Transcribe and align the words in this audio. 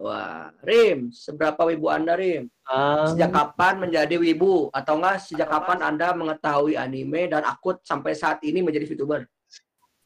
Wah, 0.00 0.50
Rim, 0.64 1.14
seberapa 1.14 1.60
wibu 1.68 1.90
Anda, 1.90 2.18
Rim? 2.18 2.50
Um, 2.66 3.06
Sejak 3.12 3.30
kapan 3.30 3.82
menjadi 3.82 4.16
wibu? 4.16 4.70
Atau 4.74 4.98
enggak 4.98 5.22
sejak 5.22 5.46
kapan 5.46 5.84
Anda 5.84 6.16
mengetahui 6.16 6.74
anime 6.74 7.30
dan 7.30 7.44
akut 7.46 7.82
sampai 7.84 8.16
saat 8.16 8.42
ini 8.42 8.64
menjadi 8.64 8.88
VTuber? 8.88 9.28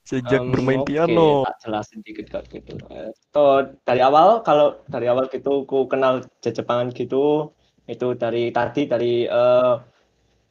Sejak 0.09 0.41
um, 0.41 0.53
bermain 0.53 0.81
oke, 0.81 0.89
piano. 0.89 1.45
tak 1.45 1.57
jelasin 1.69 2.01
dikit 2.01 2.27
kak 2.33 2.49
gitu. 2.49 2.81
So, 3.29 3.77
dari 3.85 4.01
awal 4.01 4.41
kalau 4.41 4.81
dari 4.89 5.05
awal 5.05 5.29
gitu 5.29 5.69
ku 5.69 5.85
kenal 5.85 6.25
Jepangan 6.41 6.97
gitu 6.97 7.53
itu 7.89 8.07
dari 8.17 8.49
tadi 8.49 8.89
dari 8.89 9.29
eh, 9.29 9.75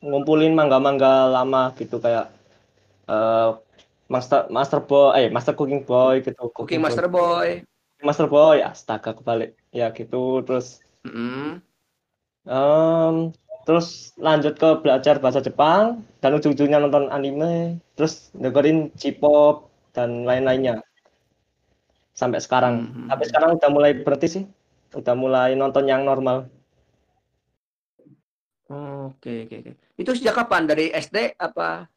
ngumpulin 0.06 0.54
mangga-mangga 0.54 1.30
lama 1.30 1.74
gitu 1.74 1.98
kayak 1.98 2.30
eh, 3.10 3.50
Master 4.08 4.46
Master 4.54 4.80
Boy, 4.86 5.10
eh 5.18 5.28
Master 5.34 5.58
Cooking 5.58 5.84
Boy 5.84 6.22
gitu. 6.22 6.54
Cooking 6.54 6.80
Master 6.80 7.10
Boy. 7.10 7.66
Master 8.02 8.30
Boy, 8.30 8.62
astaga 8.62 9.14
kebalik. 9.18 9.58
Ya 9.74 9.90
gitu 9.94 10.42
terus 10.46 10.82
Mm-mm. 11.08 11.62
Em, 12.48 13.16
terus 13.68 14.16
lanjut 14.16 14.56
ke 14.56 14.70
belajar 14.80 15.20
bahasa 15.20 15.44
Jepang 15.44 16.08
dan 16.24 16.32
ujung-ujungnya 16.40 16.80
nonton 16.80 17.12
anime, 17.12 17.84
terus 18.00 18.32
dengerin 18.32 18.88
J-pop 18.96 19.68
dan 19.92 20.24
lain-lainnya. 20.24 20.80
Sampai 22.16 22.40
sekarang. 22.40 22.88
Mhm. 22.88 23.08
Sampai 23.12 23.26
sekarang 23.28 23.50
udah 23.60 23.70
mulai 23.70 23.92
berhenti 24.00 24.28
sih. 24.28 24.44
Udah 24.96 25.14
mulai 25.14 25.54
nonton 25.60 25.86
yang 25.86 26.08
normal. 26.08 26.48
Oke, 28.68 29.48
oke, 29.48 29.56
oke. 29.64 29.72
Itu 30.00 30.12
sejak 30.16 30.44
kapan? 30.44 30.68
Dari 30.68 30.92
SD 30.92 31.40
apa? 31.40 31.88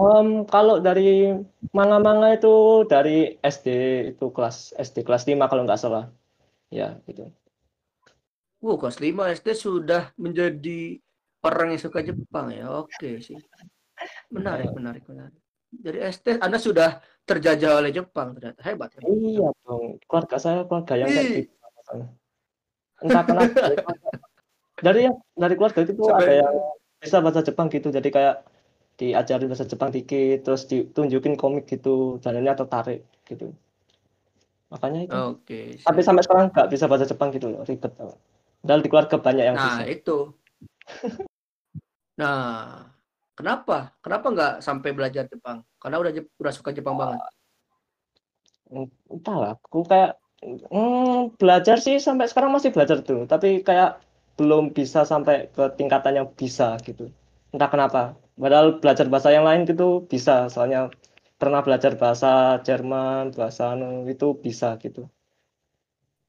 Em, 0.00 0.48
kalau 0.48 0.80
dari 0.80 1.28
manga-manga 1.76 2.32
itu 2.32 2.88
dari 2.88 3.36
SD 3.44 3.68
itu 4.16 4.32
kelas 4.32 4.72
SD 4.80 5.04
kelas 5.04 5.28
5 5.28 5.44
kalau 5.44 5.68
nggak 5.68 5.76
salah. 5.76 6.08
Ya, 6.72 6.96
gitu. 7.04 7.28
Wow, 8.64 8.80
kelas 8.80 8.96
5 8.96 9.28
SD 9.28 9.52
sudah 9.52 10.08
menjadi 10.16 10.96
orang 11.44 11.76
yang 11.76 11.82
suka 11.82 12.00
Jepang 12.00 12.48
ya. 12.48 12.72
Oke 12.72 13.20
sih. 13.20 13.36
Menarik, 14.32 14.72
menarik, 14.72 15.04
menarik. 15.04 15.36
Dari 15.68 15.98
SD 16.00 16.40
Anda 16.40 16.56
sudah 16.56 17.04
terjajah 17.28 17.84
oleh 17.84 17.92
Jepang 17.92 18.32
ternyata. 18.32 18.64
Hebat. 18.64 18.96
hebat. 18.96 19.04
Iya 19.04 19.48
dong, 19.62 20.00
keluarga 20.08 20.36
saya 20.40 20.64
keluarga 20.64 20.94
yang 20.96 21.08
kayak 21.12 21.28
Ih. 21.28 21.36
gitu. 21.44 21.96
Entah 23.04 23.22
kenapa. 23.28 23.54
dari 24.86 25.00
yang 25.12 25.16
dari 25.36 25.54
keluarga 25.60 25.80
itu 25.84 25.92
Sampai- 26.00 26.24
ada 26.24 26.34
yang 26.40 26.54
bisa 27.00 27.16
bahasa 27.20 27.40
Jepang 27.44 27.68
gitu, 27.68 27.88
jadi 27.92 28.08
kayak 28.08 28.36
diajarin 29.00 29.48
bahasa 29.48 29.64
Jepang 29.64 29.88
dikit, 29.88 30.44
terus 30.44 30.68
ditunjukin 30.68 31.40
komik 31.40 31.64
gitu, 31.64 32.20
dan 32.20 32.36
ini 32.36 32.52
tertarik 32.52 33.08
gitu. 33.24 33.56
Makanya 34.68 35.00
itu. 35.08 35.16
Oke. 35.16 35.60
siap. 35.80 35.88
Tapi 35.88 36.00
sampai 36.04 36.22
sekarang 36.22 36.46
nggak 36.52 36.68
bisa 36.68 36.84
bahasa 36.84 37.08
Jepang 37.08 37.32
gitu 37.32 37.48
loh, 37.48 37.64
ribet. 37.64 37.90
Padahal 38.60 38.80
di 38.84 38.88
keluarga 38.92 39.16
banyak 39.16 39.44
yang 39.48 39.56
Nah, 39.56 39.80
bisa. 39.80 39.84
itu. 39.88 40.18
Nah, 42.20 42.84
kenapa? 43.32 43.96
Kenapa 44.04 44.28
nggak 44.28 44.54
sampai 44.60 44.92
belajar 44.92 45.24
Jepang? 45.24 45.64
Karena 45.80 45.96
udah 46.04 46.12
udah 46.36 46.52
suka 46.52 46.68
Jepang 46.68 47.00
banget. 47.00 47.16
Entahlah, 49.08 49.56
aku 49.56 49.88
kayak 49.88 50.20
hmm, 50.44 51.32
belajar 51.40 51.80
sih 51.80 51.96
sampai 51.96 52.28
sekarang 52.28 52.52
masih 52.52 52.76
belajar 52.76 53.00
tuh, 53.00 53.24
tapi 53.24 53.64
kayak 53.64 54.04
belum 54.36 54.76
bisa 54.76 55.08
sampai 55.08 55.48
ke 55.48 55.64
tingkatan 55.80 56.20
yang 56.20 56.28
bisa 56.28 56.76
gitu. 56.84 57.08
Entah 57.56 57.72
kenapa. 57.72 58.20
Padahal 58.40 58.80
belajar 58.80 59.04
bahasa 59.12 59.28
yang 59.36 59.44
lain 59.44 59.68
gitu 59.68 60.08
bisa, 60.08 60.48
soalnya 60.48 60.88
pernah 61.36 61.60
belajar 61.60 61.92
bahasa 62.00 62.56
Jerman, 62.64 63.36
bahasa 63.36 63.76
anu 63.76 64.08
itu 64.08 64.32
bisa 64.40 64.80
gitu. 64.80 65.04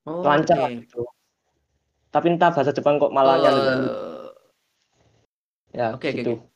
Oh, 0.04 0.20
Lancar 0.20 0.60
oke. 0.60 0.84
gitu. 0.84 1.08
Tapi 2.12 2.36
entah 2.36 2.52
bahasa 2.52 2.76
Jepang 2.76 3.00
kok 3.00 3.16
malah 3.16 3.40
nyari 3.40 3.60
Eh, 3.64 4.28
ya 5.72 5.96
oke, 5.96 6.04
oke, 6.04 6.20
gitu. 6.20 6.34
oke. 6.36 6.52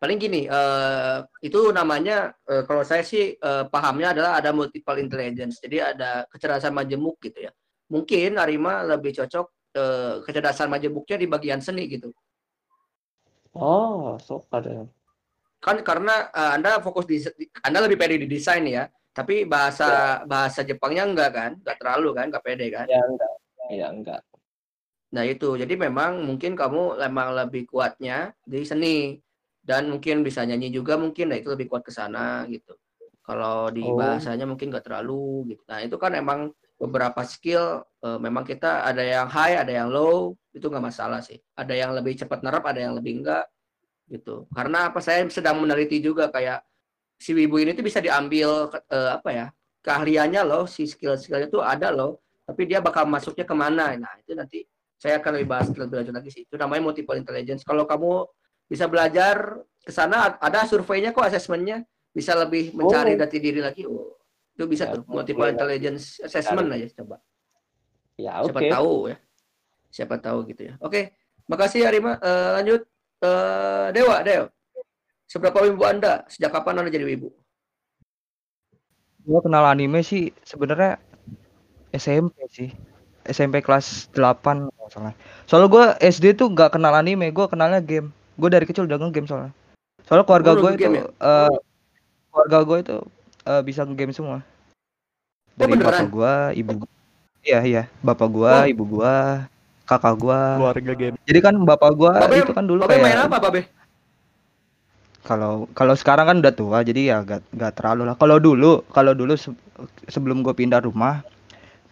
Paling 0.00 0.18
gini, 0.18 0.48
eh, 0.50 1.18
itu 1.46 1.60
namanya 1.70 2.34
eh, 2.50 2.66
kalau 2.66 2.82
saya 2.82 3.06
sih 3.06 3.38
eh, 3.38 3.64
pahamnya 3.70 4.18
adalah 4.18 4.42
ada 4.42 4.50
multiple 4.50 4.98
intelligence. 4.98 5.62
Jadi 5.62 5.78
ada 5.78 6.26
kecerdasan 6.26 6.74
majemuk 6.74 7.22
gitu 7.22 7.46
ya. 7.46 7.52
Mungkin 7.92 8.34
Arima 8.40 8.82
lebih 8.82 9.14
cocok 9.14 9.46
eh, 9.78 10.14
kecerdasan 10.26 10.66
majemuknya 10.72 11.16
di 11.20 11.26
bagian 11.30 11.60
seni 11.62 11.86
gitu. 11.86 12.10
Oh, 13.56 14.14
sok 14.22 14.46
ada. 14.54 14.86
Kan 15.60 15.82
karena 15.84 16.30
eh, 16.30 16.50
Anda 16.56 16.80
fokus 16.80 17.04
di 17.04 17.20
Anda 17.66 17.84
lebih 17.84 17.98
pede 17.98 18.20
di 18.22 18.28
desain 18.30 18.64
ya. 18.64 18.86
Tapi 19.10 19.42
bahasa 19.42 20.22
bahasa 20.24 20.62
Jepangnya 20.62 21.02
enggak 21.04 21.30
kan? 21.34 21.50
Enggak 21.58 21.76
terlalu 21.82 22.08
kan? 22.14 22.24
Enggak 22.30 22.44
pede 22.46 22.66
kan? 22.70 22.86
Ya 22.86 23.02
enggak. 23.02 23.32
Ya 23.70 23.86
enggak. 23.90 24.22
Nah 25.10 25.26
itu, 25.26 25.58
jadi 25.58 25.74
memang 25.74 26.22
mungkin 26.22 26.54
kamu 26.54 27.02
memang 27.02 27.34
lebih 27.34 27.66
kuatnya 27.66 28.30
di 28.46 28.62
seni 28.62 29.18
dan 29.58 29.90
mungkin 29.90 30.22
bisa 30.22 30.46
nyanyi 30.46 30.70
juga 30.70 30.94
mungkin, 30.94 31.34
nah 31.34 31.36
itu 31.38 31.50
lebih 31.50 31.66
kuat 31.66 31.82
ke 31.82 31.90
sana 31.90 32.46
gitu. 32.46 32.78
Kalau 33.26 33.74
di 33.74 33.82
Oh. 33.82 33.98
bahasanya 33.98 34.46
mungkin 34.46 34.70
nggak 34.70 34.86
terlalu 34.86 35.54
gitu. 35.54 35.62
Nah 35.66 35.82
itu 35.82 35.98
kan 35.98 36.14
emang 36.14 36.54
beberapa 36.80 37.20
skill 37.28 37.84
eh, 38.00 38.18
memang 38.18 38.42
kita 38.48 38.88
ada 38.88 39.04
yang 39.04 39.28
high, 39.28 39.60
ada 39.60 39.68
yang 39.68 39.92
low, 39.92 40.32
itu 40.56 40.64
nggak 40.64 40.80
masalah 40.80 41.20
sih. 41.20 41.36
Ada 41.52 41.76
yang 41.76 41.92
lebih 41.92 42.16
cepat 42.16 42.40
nerap, 42.40 42.64
ada 42.64 42.80
yang 42.80 42.96
lebih 42.96 43.20
enggak 43.20 43.44
gitu. 44.08 44.48
Karena 44.50 44.88
apa? 44.88 44.98
Saya 45.04 45.28
sedang 45.28 45.60
meneliti 45.60 46.00
juga 46.00 46.32
kayak 46.32 46.64
si 47.20 47.36
wibu 47.36 47.60
ini 47.60 47.76
tuh 47.76 47.84
bisa 47.84 48.00
diambil 48.00 48.72
eh, 48.88 49.10
apa 49.12 49.30
ya 49.30 49.46
keahliannya 49.84 50.42
loh, 50.44 50.64
si 50.64 50.88
skill-skillnya 50.88 51.52
tuh 51.52 51.60
ada 51.60 51.92
loh, 51.92 52.20
tapi 52.48 52.64
dia 52.64 52.80
bakal 52.80 53.04
masuknya 53.04 53.44
ke 53.44 53.54
mana? 53.56 53.92
Nah 53.96 54.12
itu 54.20 54.32
nanti 54.32 54.64
saya 55.00 55.20
akan 55.20 55.40
lebih 55.40 55.48
bahas 55.48 55.68
lebih 55.72 56.00
lanjut 56.04 56.14
lagi 56.16 56.28
sih. 56.32 56.42
Itu 56.44 56.60
namanya 56.60 56.92
multiple 56.92 57.16
intelligence. 57.16 57.64
Kalau 57.64 57.88
kamu 57.88 58.24
bisa 58.68 58.84
belajar 58.88 59.56
ke 59.80 59.88
sana, 59.88 60.36
ada 60.36 60.68
surveinya 60.68 61.12
kok, 61.16 61.24
asesmennya 61.24 61.84
bisa 62.12 62.36
lebih 62.36 62.76
mencari 62.76 63.16
Oh. 63.16 63.18
jati 63.24 63.36
diri 63.40 63.60
lagi. 63.64 63.88
Oh, 63.88 64.19
itu 64.54 64.64
bisa 64.66 64.84
Ya, 64.88 64.94
tuh 64.98 65.02
multiple 65.06 65.46
boleh. 65.46 65.54
intelligence 65.54 66.18
assessment 66.20 66.68
aja 66.70 66.86
coba. 67.00 67.16
Ya 68.16 68.40
Siapa 68.44 68.60
oke. 68.60 68.68
tahu 68.68 68.92
ya. 69.08 69.16
Siapa 69.90 70.14
tahu 70.20 70.38
gitu 70.50 70.62
ya. 70.70 70.74
Oke, 70.78 71.16
makasih 71.46 71.88
Arima. 71.88 72.18
Eh, 72.20 72.50
lanjut 72.60 72.82
Eh, 73.20 73.86
Dewa, 73.92 74.24
Dewa. 74.24 74.48
Seberapa 75.28 75.60
wibu 75.60 75.84
Anda? 75.84 76.24
Sejak 76.24 76.56
kapan 76.56 76.80
Anda 76.80 76.88
jadi 76.88 77.04
wibu? 77.04 77.28
Gua 79.28 79.44
kenal 79.44 79.68
anime 79.68 80.00
sih 80.00 80.32
sebenarnya 80.40 80.96
SMP 81.92 82.32
sih. 82.48 82.72
SMP 83.28 83.60
kelas 83.60 84.08
8 84.16 84.72
kalau 84.72 84.72
nggak 84.72 84.88
salah. 84.88 85.14
Soalnya 85.44 85.68
gua 85.68 85.84
SD 86.00 86.32
tuh 86.32 86.48
nggak 86.48 86.80
kenal 86.80 86.96
anime, 86.96 87.28
gua 87.28 87.44
kenalnya 87.44 87.84
game. 87.84 88.08
Gua 88.40 88.48
dari 88.48 88.64
kecil 88.64 88.88
udah 88.88 88.96
nge-game 88.96 89.28
soalnya. 89.28 89.52
Soalnya 90.08 90.24
keluarga 90.24 90.50
Oh, 90.56 90.60
gue 90.64 90.70
itu 90.80 90.88
ya? 90.88 91.04
eh, 91.04 91.56
keluarga 92.32 92.58
gue 92.64 92.78
itu 92.80 92.96
eh, 93.42 93.62
bisa 93.62 93.82
nge-game 93.82 94.12
semua. 94.12 94.38
Dari 95.52 95.66
Oh, 95.66 95.76
beneran? 95.76 95.92
bapak 95.92 96.08
gua, 96.08 96.34
ibu 96.52 96.72
gua. 96.80 96.90
Iya, 97.40 97.60
iya. 97.62 97.82
Bapak 98.00 98.28
gua, 98.28 98.52
Oh. 98.52 98.64
ibu 98.64 98.84
gua, 98.86 99.44
kakak 99.84 100.14
gua. 100.16 100.38
Keluarga 100.56 100.92
game. 100.94 101.16
Jadi 101.24 101.38
kan 101.40 101.54
bapak 101.58 101.90
gua 101.92 102.12
Babe, 102.20 102.40
itu 102.40 102.52
kan 102.52 102.64
dulu 102.64 102.84
Babe 102.84 102.96
main 102.96 103.16
kayak 103.16 103.28
apa, 103.28 103.38
Babe? 103.40 103.62
kalau 105.20 105.68
kalau 105.76 105.92
sekarang 105.92 106.26
kan 106.26 106.36
udah 106.40 106.50
tua 106.50 106.80
jadi 106.80 107.00
ya 107.06 107.16
gak, 107.20 107.44
gak 107.52 107.76
terlalu 107.76 108.08
lah 108.08 108.16
kalau 108.16 108.40
dulu 108.40 108.80
kalau 108.88 109.12
dulu 109.12 109.36
se- 109.36 109.52
sebelum 110.08 110.40
gue 110.40 110.50
pindah 110.50 110.80
rumah 110.80 111.20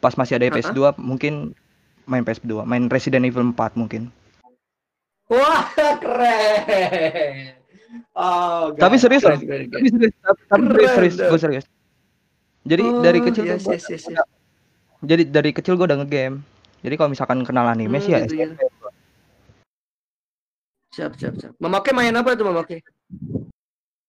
pas 0.01 0.17
masih 0.17 0.41
ada 0.41 0.49
PS2 0.49 0.97
mungkin 0.97 1.53
main 2.09 2.25
PS2 2.25 2.65
main 2.65 2.89
Resident 2.89 3.29
Evil 3.29 3.45
4 3.53 3.77
mungkin 3.77 4.09
Wah, 5.29 5.69
keren. 6.03 7.58
Oh, 8.13 8.75
Tapi 8.77 8.97
guys, 8.97 9.03
serius 9.03 9.23
loh. 9.25 9.39
tapi 9.41 9.89
serius 9.89 10.13
tapi 10.21 10.39
tapi 10.45 10.63
serius, 10.69 10.93
serius 10.93 11.15
gue 11.17 11.41
serius 11.41 11.67
jadi 12.69 12.85
Oh, 12.85 13.01
dari 13.01 13.19
kecil 13.25 13.45
yes, 13.49 13.65
yes, 13.65 13.85
yes, 13.89 14.03
yes. 14.13 14.27
jadi 15.01 15.23
dari 15.25 15.51
kecil 15.57 15.79
gue 15.81 15.87
udah 15.89 15.99
ngegame 16.05 16.45
jadi 16.85 16.95
kalau 16.95 17.11
misalkan 17.11 17.41
kenal 17.49 17.65
anime 17.65 17.97
Hmm, 17.97 18.05
sih 18.05 18.13
ya 18.13 18.21
gitu 18.23 18.35
ya. 18.37 18.47
Siap, 20.89 21.13
siap, 21.17 21.35
siap. 21.39 21.53
Memake 21.57 21.95
main 21.95 22.13
apa 22.13 22.35
tuh 22.35 22.45
Memake? 22.49 22.83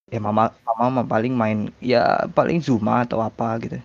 ya 0.09 0.17
mama 0.17 0.49
mama 0.65 0.85
mah 0.89 1.05
paling 1.05 1.37
main 1.37 1.69
ya 1.77 2.25
paling 2.33 2.57
Zuma 2.59 3.05
atau 3.05 3.21
apa 3.21 3.55
gitu 3.61 3.77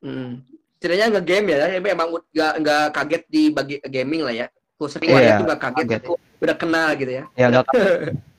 Hmm. 0.00 0.40
Setidaknya 0.80 1.20
nge-game 1.20 1.46
ya, 1.52 1.56
tapi 1.76 1.88
emang 1.92 2.08
nggak 2.32 2.52
nggak 2.64 2.84
kaget 2.96 3.22
di 3.28 3.42
bagi 3.52 3.76
gaming 3.84 4.24
lah 4.24 4.32
ya. 4.32 4.46
Khusus 4.80 4.96
Iya, 4.96 5.12
keluarga 5.12 5.30
tuh 5.36 5.44
nggak 5.44 5.60
kaget, 5.60 5.86
kaget. 5.92 6.02
udah 6.40 6.56
kenal 6.56 6.88
gitu 6.96 7.12
ya. 7.20 7.24
ya 7.36 7.46
enggak 7.52 7.68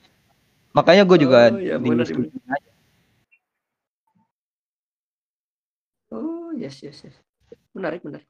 makanya 0.72 1.04
gue 1.04 1.18
juga 1.20 1.40
Oh, 1.52 1.60
iya, 1.60 1.76
di 1.80 1.90
bener, 1.92 2.06
diskusi 2.08 2.32
aja. 2.48 2.70
Oh, 6.12 6.52
yes, 6.52 6.84
yes, 6.84 7.08
yes. 7.08 7.16
Menarik, 7.72 8.04
menarik. 8.04 8.28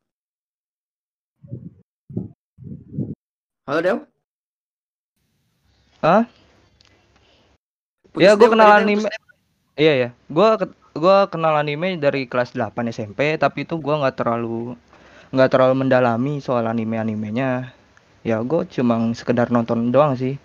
Halo, 3.66 3.80
Dew? 3.82 3.98
Hah? 6.02 6.26
Putus 8.12 8.22
Ya, 8.22 8.38
gue 8.38 8.50
kenal 8.50 8.70
anime. 8.82 9.10
Iya 9.80 9.94
ya, 9.98 10.10
gue 10.30 10.48
gua 10.92 11.32
kenal 11.32 11.56
anime 11.56 11.96
dari 11.96 12.28
kelas 12.28 12.52
8 12.52 12.92
SMP, 12.92 13.40
tapi 13.40 13.64
itu 13.64 13.80
gua 13.80 14.04
nggak 14.04 14.20
terlalu 14.20 14.76
nggak 15.32 15.50
terlalu 15.50 15.88
mendalami 15.88 16.44
soal 16.44 16.68
anime-animenya. 16.68 17.72
Ya 18.22 18.38
gue 18.44 18.62
cuma 18.70 19.00
sekedar 19.16 19.48
nonton 19.50 19.90
doang 19.90 20.14
sih. 20.20 20.36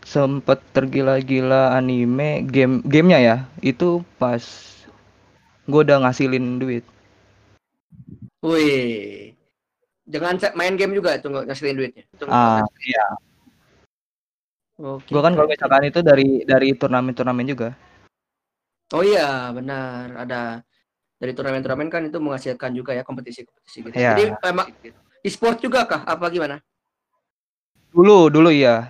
Sempet 0.00 0.58
tergila-gila 0.72 1.76
anime 1.76 2.44
game 2.48 2.80
gamenya 2.84 3.18
ya. 3.20 3.36
Itu 3.60 4.02
pas 4.16 4.42
gue 5.68 5.80
udah 5.86 6.02
ngasilin 6.02 6.58
duit. 6.58 6.84
Wih. 8.40 9.36
Jangan 10.10 10.42
main 10.58 10.74
game 10.74 10.96
juga 10.96 11.14
itu 11.14 11.30
nggak 11.30 11.46
ngasilin 11.46 11.76
duitnya. 11.76 12.04
Ah 12.26 12.64
ngasilin. 12.64 12.90
iya. 12.90 13.06
Oke, 14.80 15.12
Gue 15.12 15.20
kan 15.20 15.36
kalau 15.36 15.44
misalkan 15.44 15.84
itu 15.92 16.00
dari 16.00 16.40
dari 16.48 16.72
turnamen-turnamen 16.72 17.44
juga. 17.44 17.68
Oh 18.96 19.04
iya, 19.04 19.52
benar. 19.52 20.24
Ada 20.24 20.64
dari 21.20 21.32
turnamen-turnamen 21.36 21.92
kan 21.92 22.02
itu 22.08 22.16
menghasilkan 22.16 22.72
juga 22.72 22.96
ya 22.96 23.04
kompetisi-kompetisi 23.04 23.84
gitu. 23.84 23.92
Iya. 23.92 24.16
Jadi 24.16 24.24
memang 24.40 24.66
e-sport 25.20 25.60
juga 25.60 25.84
kah? 25.84 26.02
Apa 26.08 26.32
gimana? 26.32 26.64
Dulu 27.92 28.32
dulu 28.32 28.48
iya. 28.48 28.88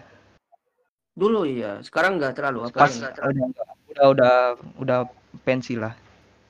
Dulu 1.20 1.44
iya, 1.44 1.84
sekarang 1.84 2.16
nggak 2.16 2.32
terlalu. 2.32 2.64
Apa 2.72 2.88
Pas 2.88 2.96
udah 2.96 4.06
udah 4.08 4.34
udah 4.80 4.98
pensi 5.44 5.76
lah. 5.76 5.92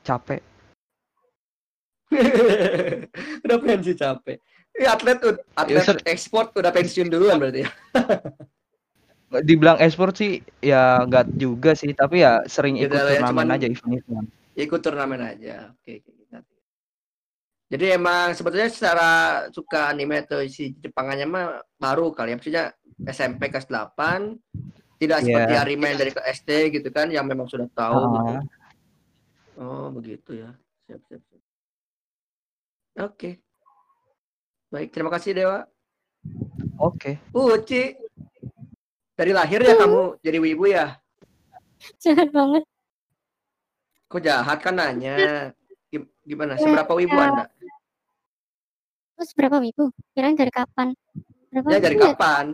Capek. 0.06 0.38
udah 3.46 3.58
pensi 3.58 3.99
capek. 3.99 4.38
Ini 4.78 4.87
atlet 4.87 5.19
atlet 5.58 5.82
Ya, 5.82 5.94
ekspor 6.06 6.55
udah 6.55 6.70
pensiun 6.70 7.11
duluan 7.11 7.43
berarti 7.43 7.67
ya. 7.67 7.70
Dibilang 9.46 9.78
esport 9.82 10.14
sih 10.14 10.43
ya 10.62 11.02
nggak 11.06 11.34
juga 11.34 11.75
sih, 11.75 11.90
tapi 11.90 12.23
ya 12.23 12.46
sering 12.46 12.78
Gitu 12.78 12.90
ikut 12.90 12.99
lah 12.99 13.11
ya, 13.11 13.19
turnamen 13.26 13.46
cuman- 13.46 13.55
aja 13.58 13.66
event-event. 13.66 14.26
Ikut 14.55 14.81
turnamen 14.82 15.20
aja. 15.23 15.56
Oke. 15.75 16.02
Jadi 17.70 17.87
emang 17.94 18.34
sebetulnya 18.34 18.66
secara 18.66 19.11
suka 19.55 19.94
anime 19.94 20.26
atau 20.26 20.43
si 20.50 20.75
Jepangannya 20.82 21.26
mah 21.31 21.46
baru 21.78 22.11
kali 22.11 22.34
ya. 22.34 22.37
Maksudnya 22.38 22.64
SMP 23.05 23.49
kelas 23.49 23.64
8 23.64 24.37
tidak 24.97 25.19
Iya. 25.20 25.26
seperti 25.26 25.55
Arimen 25.56 25.94
dari 25.94 26.11
ke 26.11 26.20
SD 26.20 26.50
gitu 26.75 26.88
kan 26.91 27.08
yang 27.08 27.25
memang 27.25 27.49
sudah 27.49 27.64
tahu 27.70 27.97
gitu. 27.97 28.32
Ah. 28.37 28.43
Oh, 29.56 29.88
begitu 29.91 30.37
ya. 30.37 30.50
Siap, 30.85 31.00
siap, 31.06 31.23
siap. 31.23 31.43
Oke. 33.00 33.31
Baik, 34.69 34.88
terima 34.91 35.08
kasih 35.08 35.32
Dewa. 35.32 35.64
Oke. 36.76 37.17
Uci. 37.31 37.97
Dari 39.14 39.32
lahir 39.32 39.61
ya 39.61 39.76
kamu 39.76 40.20
jadi 40.20 40.38
wibu 40.38 40.64
ya? 40.64 40.97
Jahat 42.00 42.29
banget. 42.29 42.64
Kok 44.06 44.20
jahat 44.20 44.58
kan 44.58 44.75
nanya? 44.75 45.52
Gim- 45.88 46.08
Gimana? 46.23 46.56
Ya, 46.56 46.61
Seberapa 46.61 46.93
wibu. 46.93 47.14
Anda? 47.14 47.49
Terus 49.17 49.31
berapa 49.32 49.61
wibu? 49.61 49.93
Kirain 50.12 50.32
dari 50.32 50.49
kapan? 50.49 50.97
Berapa 51.50 51.67
Ya 51.75 51.79
dari 51.82 51.97
kapan? 51.99 52.47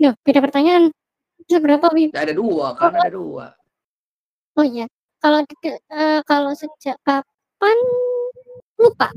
Loh, 0.00 0.14
beda 0.22 0.38
pertanyaan. 0.40 0.94
Seberapa 1.50 1.90
wibu? 1.90 2.14
Ya 2.14 2.22
ada 2.22 2.34
dua 2.34 2.66
kan, 2.78 2.94
ada 2.94 3.10
dua. 3.10 3.46
Oh 4.54 4.62
iya. 4.62 4.86
Kalau 5.18 5.42
eh, 5.44 6.20
kalau 6.24 6.54
sejak 6.54 6.96
kapan 7.02 7.76
lupa. 8.78 9.10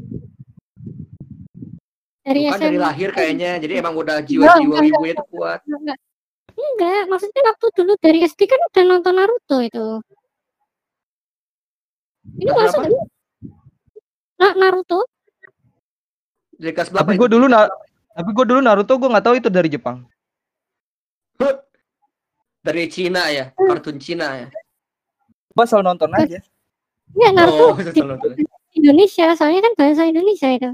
Dari 2.24 2.50
Bukan 2.50 2.60
dari 2.60 2.78
lahir 2.82 3.10
kayaknya. 3.14 3.62
Jadi 3.62 3.74
emang 3.80 3.94
udah 3.96 4.24
jiwa-jiwa 4.26 4.60
Enggak, 4.60 4.82
wibunya 4.82 5.14
tuh 5.14 5.28
kuat. 5.30 5.60
Enggak. 5.70 5.98
Enggak, 6.54 7.04
maksudnya 7.10 7.42
waktu 7.54 7.66
dulu 7.78 7.94
dari 8.02 8.20
SD 8.26 8.42
kan 8.50 8.60
udah 8.74 8.84
nonton 8.90 9.14
Naruto 9.14 9.58
itu. 9.62 9.88
Ini 12.40 12.50
masuk 12.50 12.80
berapa? 12.82 13.04
Na- 14.42 14.56
Naruto? 14.58 15.06
Dari 16.64 16.72
kelas 16.72 16.96
berapa 16.96 17.04
Tapi 17.04 17.20
gue 17.20 17.28
dulu 17.28 17.46
na 17.52 17.68
tapi 18.16 18.30
gue 18.32 18.46
dulu 18.48 18.60
Naruto 18.64 18.96
gue 18.96 19.10
nggak 19.12 19.26
tahu 19.28 19.36
itu 19.36 19.50
dari 19.52 19.68
Jepang. 19.68 20.08
Dari 22.64 22.88
Cina 22.88 23.28
ya, 23.28 23.52
kartun 23.52 24.00
Cina 24.00 24.40
ya. 24.40 24.48
Gue 25.52 25.66
selalu 25.68 25.84
nonton 25.92 26.12
aja. 26.16 26.40
Iya, 27.12 27.30
Oh, 27.44 27.76
Naruto 27.76 28.04
nonton. 28.08 28.40
Indonesia, 28.72 29.36
soalnya 29.36 29.60
kan 29.60 29.74
bahasa 29.76 30.08
Indonesia 30.08 30.48
itu. 30.48 30.72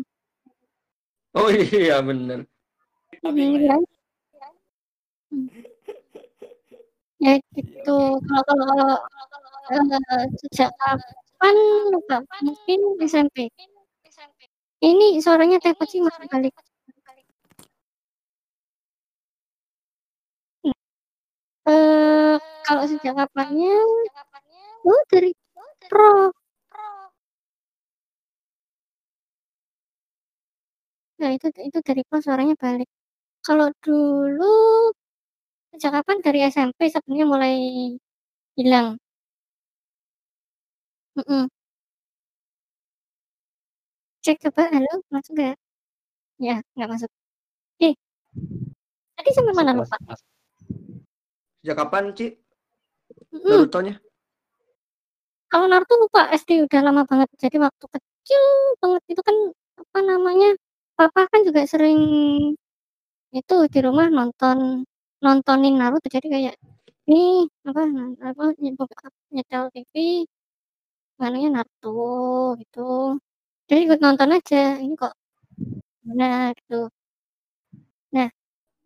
Oh 1.33 1.49
iya 1.49 1.97
bener. 2.05 2.45
Hmm, 3.25 3.57
kan? 3.65 3.81
Hmm. 5.33 5.47
Ya 7.17 7.33
gitu. 7.57 7.97
Kalau 8.21 8.43
kalau 8.45 8.77
eh, 9.73 10.25
sejak 10.45 10.69
kapan 10.77 11.55
lupa? 11.89 12.21
Mungkin 12.45 12.79
SMP. 13.01 13.49
Ini 14.79 15.19
suaranya 15.19 15.57
teh 15.63 15.75
Poci 15.75 15.99
masih 15.99 16.23
balik. 16.31 16.53
Eh, 21.67 22.35
kalau 22.67 22.83
sejak 22.89 23.13
kapannya? 23.19 23.75
Oh, 24.87 25.01
dari 25.11 25.31
pro. 25.89 26.31
Nah, 31.19 31.29
itu 31.35 31.47
itu 31.67 31.79
dari 31.87 32.01
pro 32.07 32.17
suaranya 32.25 32.55
balik. 32.63 32.87
Kalau 33.47 33.67
dulu 33.85 34.45
sejak 35.73 35.91
kapan 36.01 36.17
dari 36.25 36.39
SMP 36.53 36.79
sebenarnya 36.93 37.27
mulai 37.33 37.53
hilang. 38.57 38.99
Mm-mm. 41.17 41.49
Cek 44.29 44.45
coba, 44.45 44.69
halo, 44.69 45.01
masuk 45.09 45.33
nggak? 45.33 45.57
Ya, 46.37 46.61
nggak 46.77 46.89
masuk. 46.93 47.09
Eh, 47.81 47.97
tadi 49.17 49.29
sampai 49.33 49.57
mana 49.57 49.73
lupa? 49.73 49.97
Sejak 51.65 51.73
kapan, 51.81 52.13
Ci? 52.13 52.37
Naruto-nya? 53.33 53.97
Kalau 55.49 55.65
Naruto 55.65 55.97
lupa 55.97 56.29
SD 56.29 56.61
udah 56.61 56.77
lama 56.77 57.09
banget. 57.09 57.25
Jadi 57.41 57.57
waktu 57.57 57.85
kecil 57.89 58.43
banget 58.77 59.01
itu 59.17 59.21
kan 59.25 59.33
apa 59.81 59.99
namanya? 60.05 60.53
Papa 60.93 61.25
kan 61.25 61.41
juga 61.41 61.65
sering 61.65 61.97
itu 63.33 63.55
di 63.73 63.79
rumah 63.81 64.13
nonton 64.13 64.85
nontonin 65.25 65.73
Naruto. 65.73 66.05
Jadi 66.05 66.29
kayak 66.29 66.53
ini 67.09 67.49
apa 67.65 67.81
apa 68.29 68.43
nyet- 68.61 69.25
nyetel 69.33 69.73
TV 69.73 70.21
manunya 71.17 71.49
Naruto 71.49 71.97
gitu. 72.61 73.17
Jadi 73.69 73.79
ikut 73.85 73.99
nonton 74.01 74.33
aja. 74.33 74.81
Ini 74.81 74.97
kok 74.97 75.13
benar 76.01 76.57
gitu. 76.57 76.89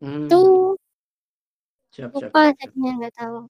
Hmm, 0.04 0.28
Tuh 0.28 0.76
siap, 1.96 2.12
lupa 2.12 2.52
siap, 2.52 2.60
jadinya 2.60 2.92
nggak 3.00 3.16
tahu. 3.16 3.48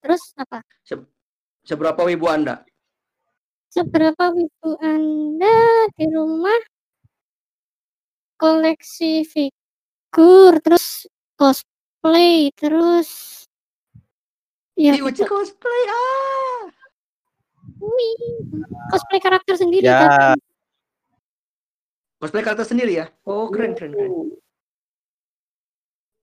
Terus 0.00 0.22
apa? 0.40 0.64
Seberapa 1.60 2.00
wibu 2.08 2.24
Anda? 2.24 2.64
Seberapa 3.68 4.32
wibu 4.32 4.80
Anda 4.80 5.92
di 5.92 6.08
rumah 6.08 6.56
koleksi 8.40 9.28
figur, 9.28 10.56
terus 10.64 11.04
cosplay, 11.36 12.48
terus 12.56 13.44
ya 14.72 14.96
Di 14.96 15.04
Uci 15.04 15.20
gitu. 15.20 15.28
cosplay 15.28 15.82
ah. 15.92 16.72
Wih, 17.76 18.16
cosplay 18.88 19.20
karakter 19.20 19.54
sendiri 19.56 19.84
Ya. 19.84 20.00
kan. 20.00 20.38
Cosplay 22.16 22.42
karakter 22.42 22.64
sendiri 22.64 22.92
ya? 22.96 23.06
Oh, 23.22 23.52
keren, 23.52 23.76
keren, 23.76 23.92
keren. 23.92 24.12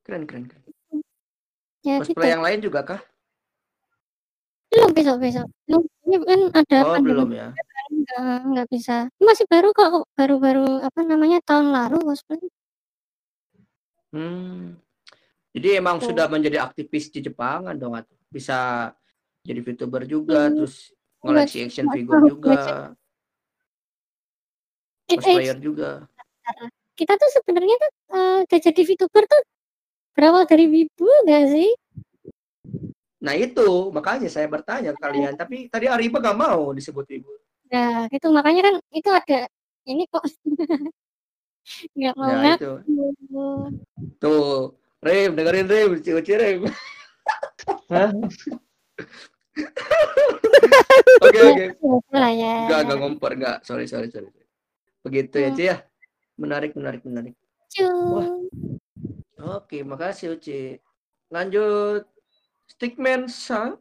Keren, 0.03 0.23
keren, 0.25 0.43
keren. 0.49 0.63
Ya 1.83 1.99
gitu. 2.01 2.11
Cosplay 2.15 2.29
yang 2.33 2.43
lain 2.43 2.59
juga 2.59 2.81
kah? 2.81 3.01
Belum 4.73 4.89
besok 4.89 5.17
besok. 5.21 5.47
Belum. 5.69 5.83
Ini 6.03 6.15
kan 6.19 6.39
ada 6.51 6.77
Oh, 6.81 6.91
pandemi 6.97 7.11
belum 7.13 7.29
ya. 7.31 7.47
nggak 7.93 8.37
nggak 8.51 8.67
bisa. 8.73 8.95
Masih 9.21 9.45
baru 9.47 9.69
kok 9.71 10.09
baru-baru 10.17 10.81
apa 10.81 10.99
namanya 11.05 11.39
tahun 11.45 11.69
lalu 11.71 12.01
cosplay. 12.03 12.41
Hmm. 14.11 14.75
Jadi 15.53 15.77
emang 15.77 16.01
Tuh. 16.01 16.09
sudah 16.09 16.25
menjadi 16.25 16.65
aktivis 16.65 17.13
di 17.13 17.21
Jepangan 17.21 17.77
dong 17.77 17.93
atuh. 17.93 18.17
Bisa 18.27 18.89
jadi 19.45 19.61
VTuber 19.61 20.09
juga, 20.09 20.49
Hmm. 20.49 20.57
terus 20.57 20.89
ngoleksi 21.23 21.57
action 21.63 21.87
figure 21.95 22.21
juga, 22.27 22.51
Eh, 25.07 25.15
eh, 25.15 25.17
cosplayer 25.17 25.57
juga. 25.57 25.89
kita 26.93 27.17
tuh 27.17 27.29
sebenarnya 27.33 27.75
tuh 27.79 27.91
eh, 28.13 28.37
udah 28.45 28.59
jadi 28.59 28.81
VTuber 28.85 29.23
tuh 29.25 29.41
berawal 30.13 30.43
dari 30.45 30.69
wibu 30.69 31.07
nggak 31.25 31.43
sih? 31.49 31.71
Nah 33.23 33.33
itu 33.39 33.89
makanya 33.95 34.27
saya 34.27 34.51
bertanya 34.51 34.91
ke 34.93 34.99
kalian, 34.99 35.33
tapi 35.39 35.71
tadi 35.71 35.87
Ariba 35.87 36.19
gak 36.19 36.35
mau 36.35 36.75
disebut 36.75 37.07
ibu. 37.07 37.31
Nah, 37.71 38.05
gitu 38.11 38.29
makanya 38.29 38.61
kan 38.69 38.75
itu 38.93 39.09
ada 39.09 39.39
ini 39.87 40.05
kok 40.11 40.21
nggak 41.97 42.13
mau 42.19 42.27
Nah 42.27 42.53
itu 42.53 42.71
tuh 44.19 44.75
Rem 44.99 45.31
dengerin 45.35 45.67
Rem, 45.71 45.89
uci 45.95 46.11
Rem. 46.35 46.61
Oke 51.23 51.39
oke. 51.39 51.65
Enggak 52.11 52.79
enggak 52.83 52.97
ngompor 52.99 53.31
enggak. 53.33 53.57
Sorry 53.63 53.85
sorry 53.85 54.09
sorry. 54.09 54.29
Begitu 55.03 55.35
ya, 55.37 55.49
Hmm. 55.51 55.57
Ci 55.57 55.63
ya. 55.69 55.77
Menarik 56.39 56.71
menarik 56.73 57.01
menarik. 57.05 57.35
Cuy. 57.69 58.27
Oke, 59.43 59.83
makasih 59.83 60.39
Uci. 60.39 60.79
Lanjut. 61.27 62.07
Stickman 62.69 63.27
Sa. 63.27 63.75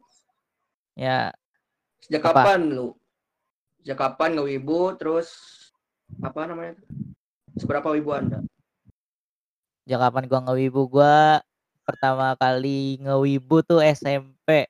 Ya, 0.93 1.31
Sejak 2.03 2.21
Apa? 2.21 2.43
kapan 2.43 2.67
lu? 2.69 2.93
Sejak 3.81 3.97
kapan 3.97 4.37
ngewibu 4.37 4.93
terus 4.99 5.29
apa 6.19 6.45
namanya? 6.45 6.77
Seberapa 7.57 7.89
wibu 7.95 8.11
Anda? 8.13 8.43
sejak 9.83 9.99
kapan 9.99 10.23
gua 10.27 10.39
ngewibu 10.47 10.81
gua 10.87 11.43
pertama 11.83 12.35
kali 12.35 12.99
ngewibu 12.99 13.63
tuh 13.63 13.79
SMP. 13.81 14.67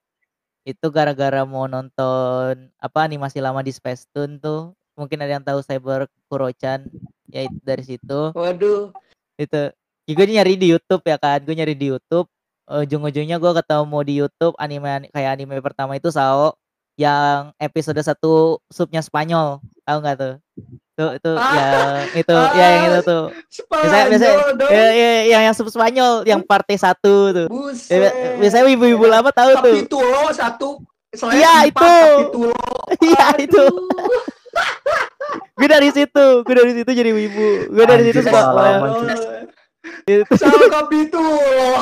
Itu 0.64 0.90
gara-gara 0.90 1.44
mau 1.44 1.68
nonton 1.68 2.72
apa 2.80 3.00
animasi 3.04 3.44
lama 3.44 3.60
di 3.60 3.72
Space 3.76 4.08
Tune 4.12 4.40
tuh. 4.40 4.72
Mungkin 4.96 5.20
ada 5.20 5.40
yang 5.40 5.46
tahu 5.46 5.60
Cyber 5.64 6.08
Kurochan. 6.32 6.88
Ya 7.28 7.46
itu 7.48 7.60
dari 7.64 7.84
situ. 7.84 8.32
Waduh. 8.36 8.94
itu 9.34 9.74
gue 10.12 10.26
nyari 10.30 10.54
di 10.60 10.70
YouTube 10.70 11.02
ya 11.08 11.18
kan 11.18 11.40
gue 11.42 11.56
nyari 11.58 11.74
di 11.74 11.90
YouTube 11.90 12.30
ujung-ujungnya 12.68 13.40
gue 13.40 13.52
ketemu 13.60 13.98
di 14.04 14.14
YouTube 14.20 14.56
anime 14.60 15.10
kayak 15.12 15.32
anime 15.40 15.58
pertama 15.64 15.96
itu 15.96 16.12
Sao 16.12 16.56
yang 17.00 17.52
episode 17.58 17.98
satu 18.04 18.62
subnya 18.70 19.02
Spanyol 19.02 19.58
tahu 19.88 19.98
nggak 20.04 20.18
tuh 20.20 20.36
tuh 20.94 21.10
itu 21.12 21.32
Ah, 21.34 21.50
yang 21.50 21.82
itu 22.16 22.36
ya 22.54 22.68
yang 22.70 22.84
itu 22.88 23.00
tuh 23.02 23.24
biasanya 23.68 24.06
biasanya 24.08 24.30
Spanyol 24.32 24.52
dong. 24.56 24.70
ya, 24.70 24.86
ya, 24.90 25.12
yang 25.28 25.42
yang 25.44 25.54
sub 25.54 25.68
Spanyol 25.68 26.14
yang 26.24 26.42
parte 26.42 26.74
satu 26.76 27.16
tuh 27.32 27.48
Buset. 27.48 27.98
Ya, 27.98 28.10
biasanya 28.38 28.70
ibu-ibu 28.70 29.04
lama 29.04 29.30
tahu 29.30 29.52
tuh 29.56 29.74
Kapitulo 29.76 30.30
satu. 30.30 30.70
Selain 31.12 31.38
Iya, 31.40 31.54
empat, 31.68 32.26
itu. 32.26 32.44
Iya, 33.06 33.26
itu. 33.40 33.64
Gue 35.56 35.68
dari 35.68 35.90
situ 35.90 36.26
gue 36.40 36.56
dari 36.56 36.74
situ 36.74 36.90
jadi 36.92 37.12
wibu 37.12 37.48
gue 37.70 37.86
dari 37.86 38.04
situ 38.08 38.22
suka. 38.24 38.42
Itu. 40.04 40.34
Sama 40.36 40.66
Kapitulo. 40.76 41.82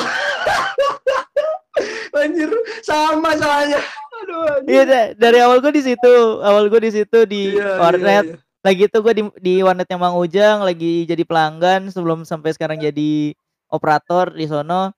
Anjir, 2.14 2.50
sama 2.82 3.32
soalnya. 3.34 3.80
Aduh, 4.14 4.44
anjir. 4.52 4.68
Iya 4.70 4.82
da- 4.84 5.12
dari 5.18 5.38
awal 5.40 5.58
gue 5.58 5.72
di 5.72 5.82
situ, 5.82 6.14
awal 6.38 6.68
gue 6.68 6.80
di 6.82 6.92
situ 6.92 7.18
di 7.24 7.42
Iya, 7.50 7.64
iya, 7.66 7.76
warnet. 7.76 8.26
iya. 8.28 8.36
Lagi 8.62 8.86
itu 8.86 8.98
gue 9.02 9.14
di 9.18 9.22
di 9.42 9.54
warnetnya 9.58 9.98
Mang 9.98 10.14
Ujang, 10.22 10.62
lagi 10.62 11.02
jadi 11.02 11.26
pelanggan 11.26 11.90
sebelum 11.90 12.22
sampai 12.22 12.54
sekarang 12.54 12.78
jadi 12.78 13.34
operator 13.66 14.30
di 14.30 14.46
sono. 14.46 14.94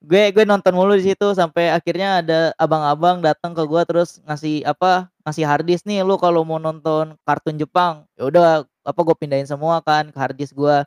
Gue 0.00 0.32
gue 0.32 0.44
nonton 0.48 0.72
mulu 0.72 0.96
di 0.96 1.12
situ 1.12 1.36
sampai 1.36 1.72
akhirnya 1.72 2.24
ada 2.24 2.40
abang-abang 2.56 3.20
datang 3.20 3.52
ke 3.52 3.62
gue 3.68 3.82
terus 3.88 4.20
ngasih 4.24 4.64
apa 4.64 5.12
ngasih 5.28 5.44
harddisk 5.46 5.84
nih 5.86 6.02
lu 6.04 6.16
kalau 6.18 6.42
mau 6.42 6.58
nonton 6.58 7.14
kartun 7.28 7.56
Jepang 7.60 8.08
ya 8.18 8.26
udah 8.32 8.46
apa 8.84 9.00
gue 9.06 9.16
pindahin 9.20 9.46
semua 9.46 9.78
kan 9.84 10.10
ke 10.10 10.18
harddisk 10.18 10.56
gue 10.56 10.82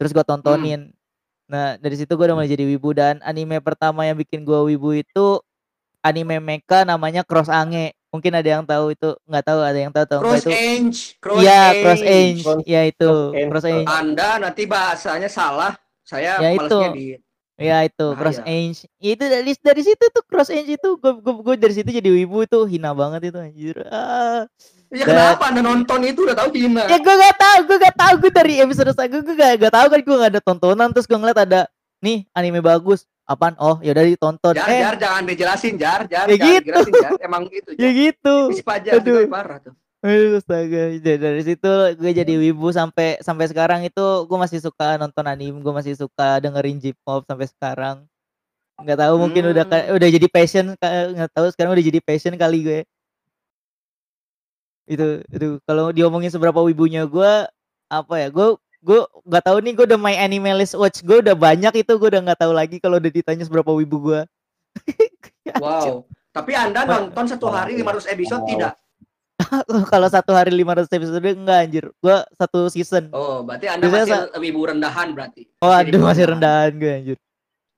terus 0.00 0.12
gue 0.16 0.24
tontonin. 0.24 0.92
Nah 1.52 1.76
dari 1.78 1.96
situ 2.00 2.12
gue 2.16 2.26
udah 2.26 2.36
mulai 2.38 2.50
jadi 2.50 2.64
wibu 2.66 2.96
dan 2.96 3.20
anime 3.24 3.60
pertama 3.62 4.08
yang 4.08 4.16
bikin 4.18 4.42
gue 4.48 4.60
wibu 4.74 4.96
itu 4.96 5.40
anime 6.06 6.40
mecha 6.42 6.86
namanya 6.86 7.22
Cross 7.26 7.50
Ange 7.52 7.94
mungkin 8.16 8.32
ada 8.32 8.48
yang 8.50 8.64
tahu 8.64 8.90
itu 8.90 9.08
nggak 9.22 9.44
tahu 9.44 9.60
ada 9.60 9.78
yang 9.78 9.92
tahu 9.92 10.06
tahu 10.08 10.20
Cross 10.22 10.40
itu 10.40 10.50
Ange, 10.50 10.98
Cross 11.18 11.38
Iya, 11.38 11.60
Ange. 11.62 11.80
Cross 11.80 12.02
Ange. 12.02 12.40
Cross- 12.40 12.64
Iya 12.64 12.80
itu, 12.86 13.12
Cross 13.12 13.36
Ange. 13.36 13.46
Cross 13.46 13.64
Ange. 13.66 13.84
Anda 13.86 14.28
nanti 14.38 14.62
bahasanya 14.64 15.28
salah. 15.28 15.72
Saya 16.00 16.38
Ya, 16.38 16.50
itu. 16.50 16.78
di 16.92 17.06
Iya 17.56 17.78
itu, 17.82 18.06
Cross 18.12 18.38
Bahaya. 18.38 18.52
Ange. 18.52 18.84
Itu 18.96 19.24
dari 19.24 19.52
dari 19.54 19.82
situ 19.82 20.04
tuh 20.06 20.24
Cross 20.24 20.48
Ange 20.48 20.72
itu 20.72 20.88
gue 20.94 21.12
gue 21.18 21.54
dari 21.56 21.72
situ 21.72 21.88
jadi 21.88 22.04
wibu 22.06 22.42
itu 22.42 22.58
hina 22.66 22.92
banget 22.92 23.28
itu 23.28 23.38
anjir. 23.38 23.76
Ah. 23.86 24.44
Ya 24.86 25.02
Dan- 25.02 25.08
kenapa 25.10 25.44
Anda 25.48 25.60
nonton 25.60 25.98
itu 26.04 26.22
udah 26.22 26.36
tahu 26.36 26.52
hina? 26.52 26.84
Ya 26.84 26.96
gue 26.96 27.14
gak 27.16 27.36
tahu, 27.36 27.58
gue 27.66 27.76
gak 27.80 27.96
tahu 27.96 28.14
gue 28.18 28.30
dari 28.30 28.54
episode 28.60 28.92
satu 28.92 29.18
gue 29.18 29.34
gak, 29.34 29.58
gak 29.58 29.72
tahu 29.72 29.86
kan 29.88 29.98
gue 29.98 30.16
gak 30.20 30.30
ada 30.30 30.40
tontonan 30.40 30.88
terus 30.90 31.04
gue 31.04 31.16
ngeliat 31.16 31.42
ada 31.42 31.60
nih 31.98 32.22
anime 32.30 32.60
bagus. 32.60 33.02
Apaan? 33.26 33.58
Oh, 33.58 33.82
ya 33.82 33.90
udah 33.90 34.06
ditonton. 34.06 34.54
Jar, 34.54 34.70
eh, 34.70 34.78
jar, 34.78 34.94
jangan 34.94 35.22
dijelasin, 35.26 35.74
jar, 35.74 36.06
jar, 36.06 36.30
Ya 36.30 36.38
jangan 36.38 36.62
gitu. 36.62 36.90
jar. 37.02 37.12
Emang 37.18 37.42
gitu. 37.50 37.70
ya 37.74 37.90
gitu. 37.90 38.34
Si 38.54 38.62
Pajar 38.62 39.02
itu 39.02 39.26
parah 39.26 39.58
tuh. 39.58 39.74
Aduh, 40.06 40.38
astaga. 40.38 40.94
Dari, 41.02 41.42
situ 41.42 41.72
gue 41.98 42.10
jadi 42.14 42.34
wibu 42.38 42.70
sampai 42.70 43.18
sampai 43.18 43.50
sekarang 43.50 43.82
itu 43.82 44.04
gue 44.30 44.38
masih 44.38 44.62
suka 44.62 44.94
nonton 44.94 45.26
anime, 45.26 45.58
gue 45.58 45.74
masih 45.74 45.98
suka 45.98 46.38
dengerin 46.38 46.78
J-pop 46.78 47.26
sampai 47.26 47.50
sekarang. 47.50 47.96
Nggak 48.78 48.98
tahu 49.02 49.14
mungkin 49.18 49.42
udah 49.50 49.64
Hmm. 49.66 49.96
udah 49.98 50.08
jadi 50.12 50.26
passion 50.30 50.78
nggak 50.78 51.32
tahu 51.34 51.46
sekarang 51.50 51.74
udah 51.74 51.82
jadi 51.82 51.98
passion 51.98 52.38
kali 52.38 52.62
gue. 52.62 52.80
Itu 54.86 55.26
itu 55.26 55.58
kalau 55.66 55.90
diomongin 55.90 56.30
seberapa 56.30 56.62
wibunya 56.62 57.02
gue 57.10 57.50
apa 57.90 58.14
ya? 58.22 58.28
Gue 58.30 58.54
gue 58.86 59.00
nggak 59.26 59.44
tahu 59.50 59.58
nih 59.66 59.72
gue 59.74 59.84
udah 59.90 59.98
my 59.98 60.14
animalist 60.14 60.78
watch 60.78 61.02
gue 61.02 61.18
udah 61.18 61.34
banyak 61.34 61.74
itu 61.82 61.92
gue 61.98 62.08
udah 62.14 62.22
nggak 62.22 62.38
tahu 62.38 62.54
lagi 62.54 62.78
kalau 62.78 63.02
udah 63.02 63.10
ditanya 63.10 63.42
seberapa 63.42 63.74
wibu 63.74 63.98
gue. 64.12 64.20
Wow. 65.62 66.02
Tapi 66.34 66.52
Anda 66.58 66.84
nonton 66.84 67.30
satu 67.30 67.46
hari 67.48 67.78
500 67.78 68.12
episode 68.12 68.42
Wow. 68.44 68.50
tidak? 68.50 68.72
kalau 69.94 70.08
satu 70.10 70.34
hari 70.34 70.50
500 70.52 70.90
episode 70.90 71.22
enggak 71.22 71.58
anjir. 71.64 71.84
Gue 72.02 72.16
satu 72.34 72.66
season. 72.66 73.14
Oh, 73.14 73.46
berarti 73.46 73.70
Anda 73.70 73.86
Biasanya 73.86 74.34
masih 74.34 74.42
wibu 74.42 74.60
rendahan 74.66 75.08
berarti. 75.14 75.46
Oh 75.62 75.70
Masih 75.70 75.86
aduh 75.86 76.02
masih 76.02 76.24
rendahan 76.34 76.72
gue 76.76 76.92
anjir. 76.92 77.18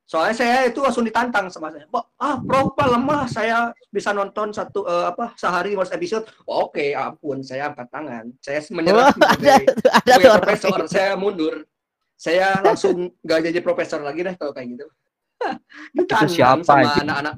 Soalnya 0.09 0.35
saya 0.41 0.65
itu 0.65 0.81
langsung 0.81 1.05
ditantang 1.05 1.53
sama 1.53 1.69
saya. 1.69 1.85
Ah, 2.17 2.41
bro, 2.41 2.73
Pak, 2.73 2.97
lemah. 2.97 3.29
Saya 3.29 3.77
bisa 3.93 4.17
nonton 4.17 4.57
satu 4.57 4.89
eh, 4.89 5.13
apa 5.13 5.37
sehari 5.37 5.77
500 5.77 5.97
episode. 6.01 6.25
Oh, 6.49 6.73
Oke, 6.73 6.97
ampun, 6.97 7.45
saya 7.45 7.69
angkat 7.69 7.93
tangan. 7.93 8.25
Saya 8.41 8.65
Wah, 8.65 8.73
menyerah 8.73 9.05
ada 9.05 9.13
sebagai, 9.21 9.63
ada 9.69 10.15
tuh 10.17 10.31
orang 10.33 10.41
profesor. 10.41 10.79
gitu. 10.81 10.89
Saya 10.89 11.13
mundur. 11.13 11.55
Saya 12.17 12.57
langsung 12.65 13.13
nggak 13.21 13.41
jadi 13.53 13.61
profesor 13.61 14.01
lagi 14.01 14.25
deh 14.25 14.35
kalau 14.41 14.57
kayak 14.57 14.81
gitu. 14.81 14.87
Ditantang 16.01 16.33
siapa, 16.33 16.65
sama 16.65 16.89
anak-anak. 17.05 17.35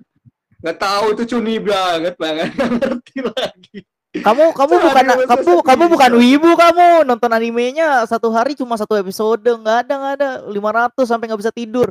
Nggak 0.62 0.78
tahu 0.78 1.04
itu 1.18 1.22
cuni 1.26 1.54
banget 1.58 2.14
banget. 2.22 2.48
Ngerti 2.78 3.18
lagi. 3.26 3.78
Kamu 4.10 4.54
kamu 4.54 4.74
Sehari 4.78 4.86
bukan 4.86 5.04
kamu 5.26 5.52
kamu 5.62 5.84
bukan 5.90 6.10
wibu 6.18 6.50
kamu 6.58 7.06
nonton 7.06 7.30
animenya 7.30 8.02
satu 8.10 8.30
hari 8.34 8.58
cuma 8.58 8.74
satu 8.74 8.98
episode 8.98 9.46
nggak 9.46 9.86
ada 9.86 9.94
nggak 9.94 10.14
ada 10.18 10.30
500 10.50 11.10
sampai 11.10 11.26
nggak 11.30 11.42
bisa 11.42 11.54
tidur. 11.54 11.90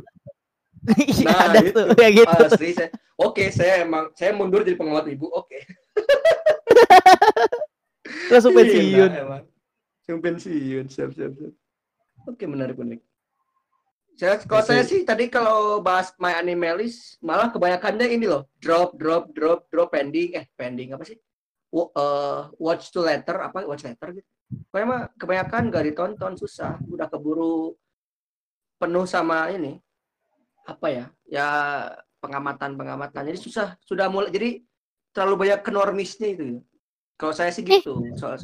Iya 1.09 1.25
Nah, 1.27 1.39
ada 1.51 1.59
itu. 1.61 1.75
tuh 1.75 1.85
kayak 1.95 2.13
gitu. 2.23 2.43
Asli 2.49 2.69
saya. 2.73 2.89
Oke, 3.19 3.51
saya 3.51 3.83
emang 3.83 4.09
saya 4.15 4.31
mundur 4.31 4.63
jadi 4.63 4.79
pengamat 4.79 5.05
ibu. 5.11 5.27
Oke. 5.29 5.59
Langsung 8.31 8.55
Gila, 8.55 8.59
pensiun. 8.63 9.09
emang. 9.11 9.43
Langsung 9.45 10.19
pensiun. 10.23 10.85
Siap, 10.87 11.09
siap, 11.13 11.31
siap. 11.35 11.53
Oke, 12.25 12.43
menarik, 12.47 12.77
menarik. 12.77 13.01
Saya, 14.19 14.35
kalau 14.43 14.63
saya 14.67 14.83
sih 14.83 15.07
tadi 15.07 15.31
kalau 15.31 15.79
bahas 15.79 16.11
My 16.19 16.35
Animalist, 16.35 17.15
malah 17.23 17.47
kebanyakannya 17.55 18.11
ini 18.11 18.27
loh, 18.27 18.51
drop, 18.59 18.99
drop, 18.99 19.31
drop, 19.31 19.71
drop, 19.71 19.95
pending, 19.95 20.35
eh 20.35 20.43
pending 20.59 20.91
apa 20.91 21.07
sih? 21.07 21.15
Wa- 21.71 21.87
eh, 21.95 22.41
watch 22.59 22.91
to 22.91 22.99
letter, 22.99 23.39
apa 23.39 23.63
watch 23.63 23.87
letter 23.87 24.19
gitu. 24.19 24.27
Pokoknya 24.67 24.87
mah 24.91 25.01
kebanyakan 25.15 25.71
gak 25.71 25.85
ditonton, 25.87 26.33
susah. 26.35 26.75
Udah 26.91 27.07
keburu 27.07 27.79
penuh 28.75 29.07
sama 29.07 29.47
ini. 29.55 29.79
Apa 30.69 30.87
ya? 30.93 31.05
Ya 31.25 31.47
pengamatan-pengamatan. 32.21 33.25
Jadi 33.25 33.39
susah, 33.41 33.73
sudah 33.81 34.05
mulai, 34.11 34.29
jadi 34.29 34.49
terlalu 35.15 35.47
banyak 35.47 35.59
kenormisnya 35.65 36.27
itu. 36.29 36.43
ya. 36.45 36.59
Kalau 37.17 37.33
saya 37.33 37.49
sih 37.49 37.65
gitu. 37.65 38.05
Soal, 38.15 38.37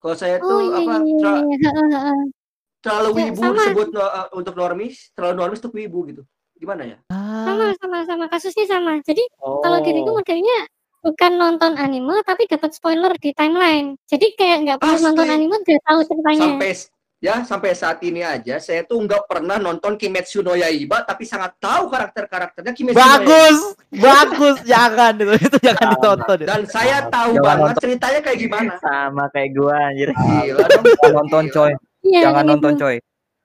kalau 0.00 0.16
saya 0.16 0.40
Oh 0.40 0.48
tuh 0.48 0.60
iya 0.72 0.78
apa 0.80 0.92
iya 1.04 1.18
iya. 1.20 1.34
Heeh, 1.60 1.86
heeh. 1.92 2.18
terlalu 2.78 3.08
Ya, 3.10 3.16
wibu 3.28 3.42
sama. 3.42 3.54
disebut 3.58 3.88
no- 3.92 4.12
uh, 4.14 4.26
untuk 4.32 4.54
normis, 4.56 5.10
terlalu 5.12 5.34
normis 5.44 5.60
untuk 5.60 5.74
wibu 5.76 5.98
gitu. 6.08 6.22
Gimana 6.58 6.82
ya? 6.88 6.98
Sama 7.46 7.70
Ah, 7.70 7.74
sama 7.78 7.98
sama 8.08 8.24
kasusnya 8.32 8.66
sama. 8.66 8.92
Jadi 9.04 9.22
kalau 9.38 9.78
diriku 9.84 10.10
Oh. 10.10 10.16
modelnya 10.18 10.66
bukan 10.98 11.32
nonton 11.38 11.78
anime 11.78 12.22
tapi 12.26 12.50
dapat 12.50 12.74
spoiler 12.74 13.14
di 13.22 13.30
timeline. 13.30 13.94
Jadi 14.10 14.34
kayak 14.34 14.56
nggak 14.66 14.78
perlu 14.82 14.98
nonton 14.98 15.26
anime 15.30 15.54
udah 15.62 15.78
tahu 15.86 16.00
ceritanya. 16.06 16.42
Sampai 16.42 16.70
ya 17.18 17.42
sampai 17.42 17.74
saat 17.74 17.98
ini 18.00 18.22
aja 18.22 18.56
saya 18.58 18.82
tuh 18.82 18.98
nggak 18.98 19.26
pernah 19.26 19.58
nonton 19.58 19.94
Kimetsu 19.94 20.38
no 20.38 20.54
Yaiba 20.54 21.02
tapi 21.02 21.26
sangat 21.26 21.58
tahu 21.58 21.90
karakter-karakternya 21.90 22.70
Kimetsu 22.70 22.94
no 22.96 23.18
Yaiba. 23.18 23.18
bagus 23.18 23.58
bagus 23.90 24.56
jangan 24.70 25.12
itu 25.16 25.34
itu 25.36 25.56
jangan 25.58 25.82
Sama. 25.84 25.92
ditonton. 25.92 26.38
Dan 26.44 26.62
saya 26.64 26.98
tahu 27.06 27.32
Jangan 27.34 27.44
banget 27.44 27.66
nonton. 27.68 27.82
ceritanya 27.82 28.20
kayak 28.22 28.38
gimana. 28.38 28.72
Sama 28.78 29.24
kayak 29.28 29.50
gua 29.52 29.74
anjir. 29.84 30.08
Gila 30.12 30.64
dong. 30.68 30.84
Jangan 30.96 31.12
nonton 31.12 31.44
Gila. 31.44 31.54
coy, 31.54 31.72
Iya, 32.00 32.20
jangan 32.22 32.42
gitu. 32.42 32.50
nonton 32.54 32.72
coy. 32.76 32.96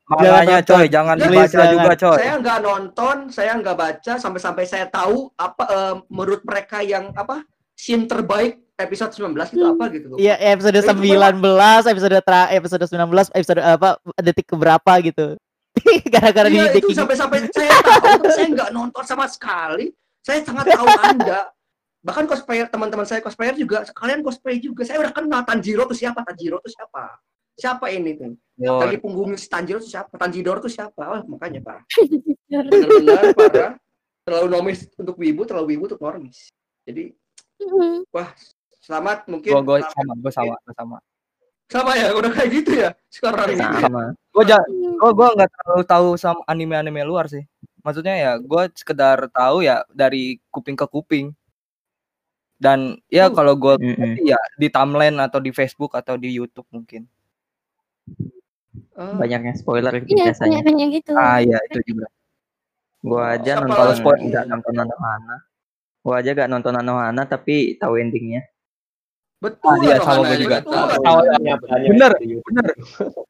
Jangan 0.03 0.11
Makanya 0.29 0.37
nonton. 0.53 0.67
coy, 0.69 0.85
jangan 0.87 1.15
dibaca 1.17 1.47
jangan. 1.49 1.71
juga 1.73 1.91
coy. 1.95 2.17
Saya 2.19 2.33
nggak 2.37 2.59
nonton, 2.61 3.17
saya 3.27 3.51
nggak 3.55 3.77
baca 3.79 4.13
sampai-sampai 4.15 4.65
saya 4.65 4.85
tahu 4.85 5.17
apa 5.33 5.63
eh, 5.65 5.95
menurut 6.07 6.41
mereka 6.43 6.77
yang 6.79 7.09
apa 7.13 7.41
scene 7.73 8.05
terbaik 8.05 8.61
episode 8.79 9.13
19 9.13 9.53
itu 9.53 9.61
Hmm. 9.61 9.73
apa 9.77 9.83
gitu. 9.93 10.07
Iya 10.17 10.35
episode 10.53 10.77
Itu 10.77 10.87
19 10.89 11.83
episode 11.85 12.17
tra 12.25 12.49
episode 12.49 12.85
19 12.89 13.29
episode 13.33 13.61
apa 13.61 13.89
detik 14.19 14.49
keberapa 14.49 14.91
gitu. 15.05 15.37
Gara-gara 16.13 16.49
Iya 16.49 16.73
di 16.73 16.81
itu 16.81 16.93
sampai-sampai 16.93 17.49
saya 17.49 17.69
tahu, 17.81 18.25
saya 18.37 18.47
nggak 18.49 18.69
nonton 18.73 19.03
sama 19.05 19.25
sekali. 19.29 19.93
Saya 20.23 20.41
sangat 20.45 20.71
tahu 20.73 20.87
Anda. 21.01 21.49
bahkan 22.03 22.27
cosplayer 22.27 22.67
teman-teman 22.67 23.07
saya 23.07 23.23
cosplayer 23.23 23.55
juga 23.55 23.87
kalian 23.95 24.19
cosplay 24.27 24.59
juga. 24.59 24.83
Saya 24.83 24.99
udah 24.99 25.15
kenal 25.15 25.39
Tanjiro 25.47 25.87
tuh 25.87 25.95
siapa? 25.95 26.19
Tanjiro 26.27 26.59
tuh 26.59 26.67
siapa? 26.67 27.15
Siapa 27.55 27.87
ini 27.95 28.11
tuh? 28.19 28.35
Oh, 28.67 28.83
tadi 28.83 28.99
punggungnya 28.99 29.39
si 29.39 29.47
Tanjiro 29.47 29.79
tuh 29.79 29.87
siapa? 29.87 30.11
Tanjidor 30.19 30.59
tuh 30.59 30.67
siapa? 30.67 30.99
Oh 30.99 31.23
makanya 31.31 31.63
pak. 31.63 31.87
Benar-benar 32.51 33.31
parah 33.31 33.71
terlalu 34.27 34.47
nomis 34.51 34.83
untuk 34.99 35.15
wibu 35.15 35.47
terlalu 35.47 35.75
wibu 35.79 35.87
untuk 35.87 36.01
normis. 36.03 36.51
Jadi 36.83 37.13
Mm, 37.63 38.03
wah 38.11 38.27
selamat 38.83 39.31
mungkin 39.31 39.51
gua 39.55 39.61
gua 39.63 39.77
selamat 39.79 39.95
sama, 39.95 40.13
gua 40.19 40.31
sama, 40.35 40.55
gua 40.59 40.73
sama. 40.75 40.97
sama 41.71 41.91
ya 41.95 42.11
udah 42.11 42.31
kayak 42.35 42.49
gitu 42.51 42.71
ya 42.75 42.89
sekarang 43.07 43.55
sama 43.55 44.11
Gua 44.35 44.43
ja, 44.43 44.59
mm. 44.59 44.99
gua 44.99 45.11
gua 45.15 45.27
nggak 45.39 45.49
terlalu 45.49 45.83
tahu 45.87 46.07
sama 46.19 46.41
anime-anime 46.49 47.01
luar 47.07 47.29
sih. 47.31 47.45
Maksudnya 47.79 48.15
ya 48.17 48.31
gua 48.41 48.67
sekedar 48.73 49.29
tahu 49.31 49.63
ya 49.63 49.87
dari 49.93 50.41
kuping 50.51 50.75
ke 50.75 50.85
kuping. 50.89 51.31
Dan 52.59 52.97
ya 53.11 53.27
Hmm. 53.29 53.35
kalau 53.35 53.53
gua 53.55 53.75
Mm-mm. 53.77 54.19
ya 54.23 54.39
di 54.59 54.67
timeline 54.67 55.15
atau 55.19 55.37
di 55.39 55.51
Facebook 55.53 55.93
atau 55.93 56.17
di 56.19 56.33
YouTube 56.33 56.67
mungkin. 56.73 57.05
Eh, 58.93 59.13
banyaknya 59.17 59.53
spoiler 59.57 59.93
gitu 60.01 60.17
Iya, 60.17 60.33
biasanya 60.33 60.49
banyak-banyak 60.59 60.89
gitu. 60.97 61.11
Ah 61.13 61.39
iya 61.39 61.57
itu 61.71 61.79
juga. 61.93 62.07
gua 63.03 63.35
aja 63.35 63.59
Siapa 63.59 63.67
nonton 63.67 63.85
lagi? 63.85 63.99
spoil 63.99 64.19
nggak 64.31 64.45
nonton 64.47 64.73
Anohana 64.79 65.35
gua 66.03 66.15
aja 66.19 66.29
gak 66.35 66.49
nonton 66.51 66.73
Anohana 66.75 67.23
tapi 67.27 67.75
tahu 67.79 67.95
endingnya 67.99 68.43
betul 69.43 69.69
Ah, 69.69 69.77
iya, 69.83 69.95
sama 69.99 70.23
gua 70.23 70.37
juga. 70.39 70.57
banyak 70.63 71.57
Bener, 71.91 72.11
bener. 72.15 72.65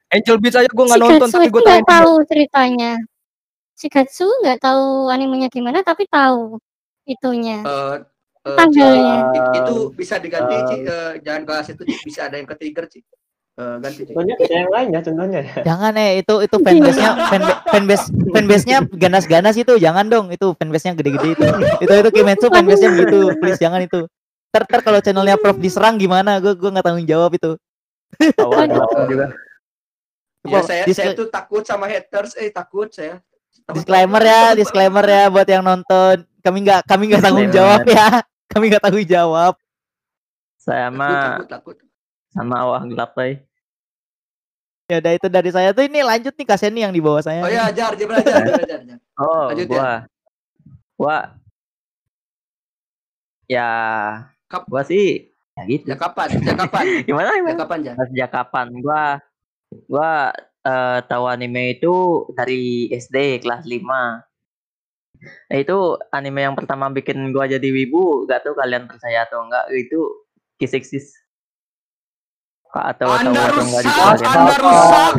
Angel 0.08 0.38
Beats 0.38 0.56
aja 0.56 0.70
gua 0.70 0.86
nggak 0.86 1.02
nonton 1.02 1.28
tapi 1.28 1.48
gua 1.50 1.62
tahu 1.66 1.82
tahu 1.84 2.12
ceritanya. 2.30 2.92
Si 3.74 3.90
Gatsu 3.90 4.30
nggak 4.46 4.62
tahu 4.62 5.10
animenya 5.10 5.50
gimana 5.50 5.82
tapi 5.82 6.06
tahu 6.06 6.62
itunya. 7.04 7.66
Tanggalnya. 8.44 9.32
It- 9.32 9.52
itu 9.60 9.76
bisa 9.92 10.20
diganti 10.20 10.56
Ci. 10.68 10.76
Eh, 10.84 11.12
jangan 11.22 11.42
kelas 11.44 11.68
itu 11.72 11.82
bisa 12.04 12.28
ada 12.28 12.36
yang 12.36 12.46
ke 12.46 12.54
trigger 12.54 12.86
Ci. 12.86 13.00
Eh, 13.54 13.76
ganti. 13.80 14.02
Contohnya 14.10 14.36
yang 14.50 14.70
lainnya 14.70 15.00
contohnya 15.00 15.40
ya. 15.42 15.56
Jangan 15.64 15.94
eh 15.96 16.20
itu 16.20 16.36
itu 16.42 16.56
fanbase-nya 16.58 17.12
fanba- 17.30 17.62
fanbase 17.64 18.06
fanbase-nya 18.30 18.78
ganas-ganas 18.90 19.56
itu 19.56 19.74
jangan 19.78 20.10
dong 20.10 20.28
itu 20.30 20.52
fanbase-nya 20.54 20.94
gede-gede 20.94 21.38
itu. 21.38 21.44
itu 21.80 21.94
itu 21.94 22.10
Kimetsu 22.12 22.48
fanbase-nya 22.50 22.90
begitu. 22.94 23.32
Please 23.40 23.58
jangan 23.58 23.82
itu. 23.82 24.10
Ter, 24.54 24.64
ter 24.70 24.80
kalau 24.86 25.02
channelnya 25.02 25.34
Prof 25.42 25.58
diserang 25.58 25.98
gimana? 25.98 26.38
Gue 26.38 26.54
gue 26.54 26.70
nggak 26.70 26.86
tanggung 26.86 27.10
jawab 27.10 27.34
itu. 27.34 27.58
awal 28.38 28.70
juga 29.10 29.34
Ya, 30.44 30.60
Apa, 30.60 30.68
saya, 30.68 30.84
saya 30.92 31.16
tuh 31.16 31.32
takut 31.32 31.64
sama 31.64 31.88
haters, 31.88 32.36
eh 32.36 32.52
takut 32.52 32.92
saya. 32.92 33.24
Disclaimer 33.72 34.20
ya, 34.20 34.52
disclaimer 34.52 35.00
ya 35.08 35.32
buat 35.32 35.48
yang 35.48 35.64
nonton. 35.64 36.28
Kami 36.44 36.68
nggak 36.68 36.84
kami 36.84 37.04
nggak 37.08 37.24
tanggung 37.24 37.48
jawab 37.48 37.82
ya. 37.88 38.20
Kami 38.54 38.70
nggak 38.70 38.84
tanggung 38.86 39.08
jawab. 39.08 39.54
saya 40.60 40.92
mah 40.94 41.10
Takut, 41.42 41.48
takut, 41.50 41.76
takut. 41.82 41.90
sama 42.36 42.56
awal 42.62 42.86
gelap 42.92 43.12
Ya 44.92 45.00
udah 45.00 45.12
itu 45.16 45.28
dari 45.32 45.50
saya 45.50 45.72
tuh 45.74 45.88
ini 45.88 46.04
lanjut 46.04 46.36
nih 46.36 46.46
kasihan 46.46 46.76
nih 46.76 46.84
yang 46.86 46.94
di 46.94 47.02
bawah 47.02 47.24
saya. 47.24 47.42
Oh 47.42 47.50
ya, 47.50 47.72
jar, 47.74 47.96
jar, 47.98 48.06
belajar, 48.06 48.44
jar, 48.46 48.62
jar, 48.68 48.80
jar. 48.84 49.00
oh 49.18 49.48
Lanjut 49.50 49.68
ya. 49.68 49.72
gua 49.72 49.90
gua 51.00 51.18
ya 53.48 53.70
Kap- 54.54 54.70
gua 54.70 54.84
sih 54.84 55.34
ya 55.54 55.64
gitu 55.66 55.86
Ya 55.86 55.96
kapan? 55.96 56.30
Ya 56.38 56.54
kapan? 56.62 56.84
gimana 57.02 57.34
gimana 57.34 57.58
kapan, 57.58 57.78
jar? 57.84 57.94
sejak 58.00 58.30
kapan 58.30 58.68
gua 58.78 59.18
gua 59.86 60.30
eh, 60.62 61.00
tahu 61.04 61.26
anime 61.26 61.74
itu 61.74 61.94
dari 62.32 62.62
SD 62.90 63.42
kelas 63.42 63.66
5 63.66 63.82
Eh, 65.48 65.64
itu 65.64 65.78
anime 66.10 66.44
yang 66.44 66.54
pertama 66.54 66.88
bikin 66.90 67.32
gua 67.32 67.48
jadi 67.48 67.64
wibu 67.66 68.26
gak 68.26 68.44
tahu 68.44 68.54
kalian 68.54 68.86
percaya 68.86 69.24
atau 69.24 69.42
enggak 69.42 69.66
itu 69.72 70.00
Kiss 70.56 70.72
Exist 70.72 71.16
atau 72.70 73.08
tahu 73.08 73.22
Anda 73.24 73.42
atau 73.48 73.64
enggak 73.64 73.82
di 73.82 73.92
rusak, 73.94 74.28
Anda 74.28 74.56
rusak, 74.58 75.14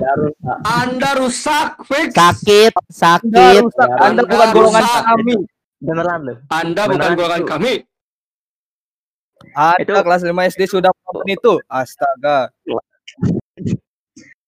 Anda 0.66 1.10
rusak, 1.16 1.68
fix. 1.84 2.08
Sakit, 2.12 2.72
Anda 2.74 2.92
sakit. 2.92 3.60
rusak, 3.62 3.88
Anda 3.88 4.02
Anda 4.04 4.20
bukan 4.24 4.48
golongan 4.50 4.82
rusak. 4.82 5.02
kami. 5.06 5.34
beneran 5.78 6.20
loh 6.22 6.36
Anda 6.50 6.82
bukan 6.82 6.90
Beneran 6.90 7.14
golongan 7.14 7.40
itu. 7.40 7.48
kami. 7.48 7.72
Anda 9.52 9.82
Itu- 9.82 9.94
kelas 10.00 10.22
5 10.22 10.42
SD 10.46 10.62
sudah 10.66 10.90
nonton 10.90 11.26
itu. 11.26 11.52
Astaga. 11.66 12.48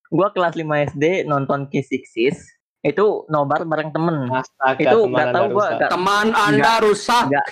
gua 0.06 0.30
kelas 0.30 0.54
5 0.54 0.64
SD 0.86 1.04
nonton 1.24 1.66
Kiss 1.66 1.90
Exist 1.90 2.46
itu 2.80 3.26
nobar 3.26 3.66
bareng 3.66 3.90
temen 3.90 4.30
astaga 4.30 4.78
itu 4.78 4.98
teman 5.02 5.10
nggak 5.10 5.28
tahu 5.34 5.46
gua 5.50 5.66
rusak. 5.66 5.74
nggak 5.76 5.90
Teman 5.90 6.26
Anda 6.30 6.72
rusak. 6.78 7.24
nggak 7.26 7.46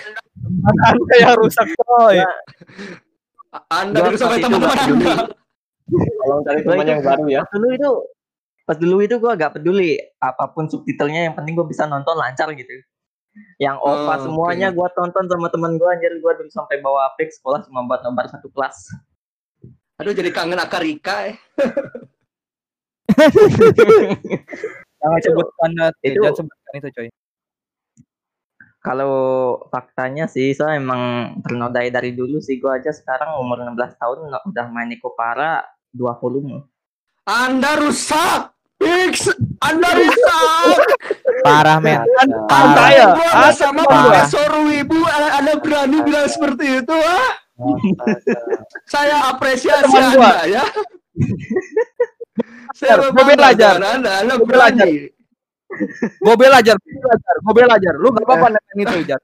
Anda 0.87 1.13
yang 1.19 1.35
rusak 1.35 1.67
coy. 1.75 2.17
Anda 3.67 3.97
Gua 3.99 4.07
oleh 4.07 4.39
teman-teman 4.39 4.55
nggak 4.55 4.87
Anda. 4.87 5.13
Tolong 5.85 6.41
cari 6.41 6.59
teman 6.63 6.77
itu- 6.79 6.89
yang 6.89 7.01
baru 7.03 7.25
ya. 7.27 7.41
pas 7.43 7.51
dulu 7.53 7.67
itu 7.69 7.91
pas 8.65 8.77
dulu 8.79 8.95
itu 8.97 9.15
gua 9.19 9.31
gak 9.35 9.51
peduli 9.53 9.93
apa 10.17 10.49
pun 10.49 10.65
subtitlenya 10.65 11.29
yang 11.29 11.35
penting 11.37 11.53
gua 11.53 11.67
bisa 11.67 11.85
nonton 11.85 12.15
lancar 12.15 12.49
gitu 12.55 12.71
yang 13.57 13.75
Oh, 13.77 13.91
OVA 14.07 14.15
semuanya 14.21 14.67
gua 14.69 14.87
tonton 14.91 15.25
sama 15.25 15.47
temen 15.47 15.75
gua 15.75 15.93
anjir 15.93 16.11
gua 16.19 16.33
dulu 16.33 16.47
sampai 16.47 16.79
bawa 16.79 17.11
apik 17.11 17.31
sekolah 17.31 17.63
cuma 17.63 17.83
buat 17.83 18.01
nobar 18.01 18.27
satu 18.27 18.47
kelas 18.49 18.91
Aduh 19.95 20.11
jadi 20.11 20.27
kangen 20.29 20.59
Akarika 20.59 21.31
eh. 21.31 21.35
Jangan 24.99 25.19
sebutkan 25.21 25.71
itu- 26.01 26.17
jangan 26.17 26.33
sebutkan 26.35 26.73
itu 26.75 26.89
coy. 26.91 27.07
kalau 28.79 29.13
faktanya 29.67 30.29
sih 30.29 30.53
saya 30.53 30.77
emang 30.77 31.01
ternodai 31.41 31.89
dari 31.89 32.13
dulu 32.13 32.37
sih 32.37 32.57
gua 32.57 32.77
aja 32.77 32.93
sekarang 32.93 33.37
umur 33.37 33.57
16 33.65 33.73
tahun 33.97 34.17
udah 34.45 34.65
main 34.69 34.89
Nikopara 34.89 35.65
dua 35.89 36.13
volume 36.17 36.61
Anda 37.25 37.81
rusak. 37.81 38.53
Fix. 38.79 39.31
Anda 39.63 39.89
rusak. 39.95 40.79
Parah 41.41 41.79
men. 41.79 42.03
Anda 42.51 42.85
ya. 42.91 43.07
Sama. 43.55 43.87
Profesor 43.87 44.51
Wibu, 44.67 44.99
Anda 45.09 45.53
berani 45.59 46.03
bilang 46.03 46.27
seperti 46.27 46.83
itu, 46.83 46.95
ah? 46.95 47.29
Saya 48.83 49.31
apresiasi 49.31 49.89
Teman 49.89 50.19
gua. 50.19 50.43
Anda 50.43 50.51
ya. 50.51 50.63
Saya 52.75 53.07
bangga 53.15 53.35
belajar. 53.39 53.73
Anda, 53.79 54.11
Anda 54.23 54.35
berani. 54.43 55.15
Gue 56.23 56.35
belajar, 56.35 56.75
gue 56.79 56.99
belajar, 56.99 57.35
gue 57.39 57.53
belajar. 57.55 57.93
Lu 57.99 58.07
gak 58.11 58.25
apa-apa 58.27 58.47
nonton 58.53 58.77
itu, 58.79 58.97
Jar. 59.07 59.21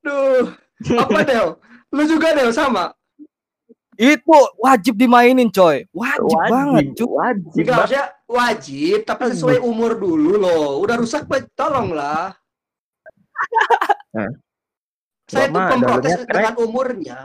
Duh, 0.00 0.46
apa 0.96 1.18
Del? 1.26 1.48
Lu 1.90 2.02
juga 2.06 2.28
Del 2.34 2.50
sama? 2.54 2.94
Itu 4.00 4.32
wajib 4.56 4.96
dimainin, 4.96 5.52
coy. 5.52 5.84
Wajib, 5.92 6.40
banget, 6.48 6.84
cuy. 6.96 7.12
wajib 7.20 7.64
maksudnya 7.68 8.06
wajib, 8.24 8.98
tapi 9.04 9.22
sesuai 9.36 9.60
umur 9.60 10.00
dulu 10.00 10.40
loh. 10.40 10.80
Udah 10.80 10.96
rusak, 10.96 11.28
Pak, 11.28 11.52
tolonglah. 11.52 12.32
Eh. 14.10 14.26
Saya 15.30 15.46
tuh 15.46 15.62
downloadnya 15.62 16.26
dengan 16.26 16.54
umurnya. 16.58 17.18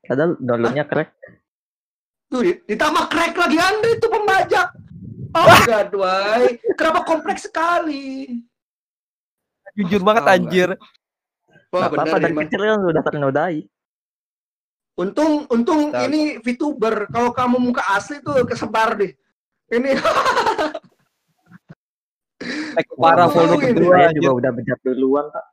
padahal 0.00 0.32
downloadnya 0.40 0.88
crack 0.88 1.12
Tuh, 2.32 2.40
di- 2.40 2.56
ditambah 2.64 3.04
crack 3.12 3.36
lagi 3.36 3.58
Anda 3.60 3.88
itu 3.92 4.06
pembajak. 4.08 4.68
Oh, 5.34 5.44
enggak, 5.44 5.90
Dway. 5.90 6.56
Kenapa 6.78 7.02
kompleks 7.04 7.50
sekali? 7.50 8.38
Jujur 9.74 10.00
banget, 10.06 10.22
Oh, 10.24 10.30
anjir. 10.30 10.68
Wah, 11.74 11.90
apa-apa 11.90 12.06
bener 12.06 12.22
dari 12.22 12.34
kecil 12.46 12.60
kan 12.62 12.78
udah 12.86 13.02
ternodai 13.02 13.56
Untung, 14.94 15.42
untung 15.50 15.90
Tahu. 15.90 16.06
ini 16.06 16.38
VTuber. 16.38 17.10
Kalau 17.10 17.34
kamu 17.34 17.56
muka 17.58 17.82
asli 17.90 18.22
tuh 18.22 18.46
kesebar 18.46 18.94
deh. 18.94 19.10
Ini 19.74 19.98
Like 22.76 22.90
parah 22.98 23.30
ini. 23.30 23.72
kedua, 23.72 24.12
juga 24.12 24.30
udah 24.36 24.50
bejat 24.52 24.78
duluan 24.84 25.26
Kak. 25.32 25.46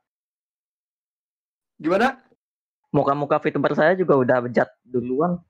gimana? 1.82 2.20
muka-muka 2.92 3.40
VTuber 3.40 3.72
saya 3.72 3.96
juga 3.96 4.20
udah 4.20 4.44
bejat 4.44 4.68
duluan 4.84 5.40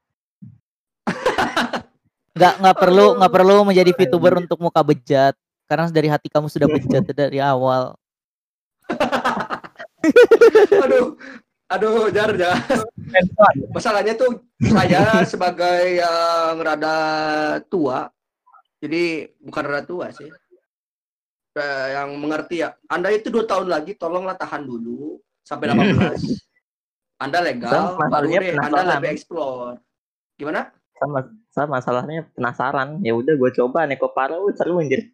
Nggak 2.38 2.54
nggak 2.62 2.76
perlu 2.78 3.04
Aduh. 3.12 3.16
nggak 3.18 3.32
perlu 3.34 3.54
menjadi 3.66 3.90
VTuber 3.92 4.32
untuk 4.40 4.56
muka 4.62 4.80
bejat. 4.80 5.34
Karena 5.68 5.88
dari 5.92 6.08
hati 6.08 6.28
kamu 6.32 6.48
sudah 6.48 6.64
bejat 6.70 7.04
dari 7.20 7.42
awal. 7.42 7.92
Aduh, 10.80 11.18
aduh, 11.72 12.12
jar, 12.12 12.30
jar. 12.36 12.56
Masalahnya 13.72 14.12
tuh 14.12 14.40
saya 14.60 15.24
sebagai 15.24 15.98
yang 15.98 16.60
rada 16.60 16.96
tua, 17.66 18.08
jadi 18.78 19.32
bukan 19.40 19.64
rada 19.64 19.84
tua 19.84 20.08
sih, 20.12 20.28
Eh, 21.52 21.86
yang 21.92 22.16
mengerti 22.16 22.64
ya. 22.64 22.72
Anda 22.88 23.12
itu 23.12 23.28
dua 23.28 23.44
tahun 23.44 23.68
lagi, 23.68 23.92
tolonglah 23.92 24.40
tahan 24.40 24.64
dulu 24.64 25.20
sampai 25.44 25.68
18. 25.68 26.40
Anda 27.20 27.44
legal, 27.44 27.68
Saya 27.68 28.08
baru 28.08 28.24
deh 28.24 28.50
Anda 28.56 28.64
penasaran. 28.72 28.88
lebih 28.96 29.10
explore. 29.12 29.76
Gimana? 30.40 30.72
sama 30.96 31.18
sama 31.50 31.82
masalahnya 31.82 32.30
penasaran 32.30 33.02
ya 33.02 33.10
udah 33.10 33.34
gue 33.34 33.50
coba 33.58 33.90
Neko 33.90 34.14
Paro 34.14 34.46
seru 34.54 34.78
anjir 34.78 35.10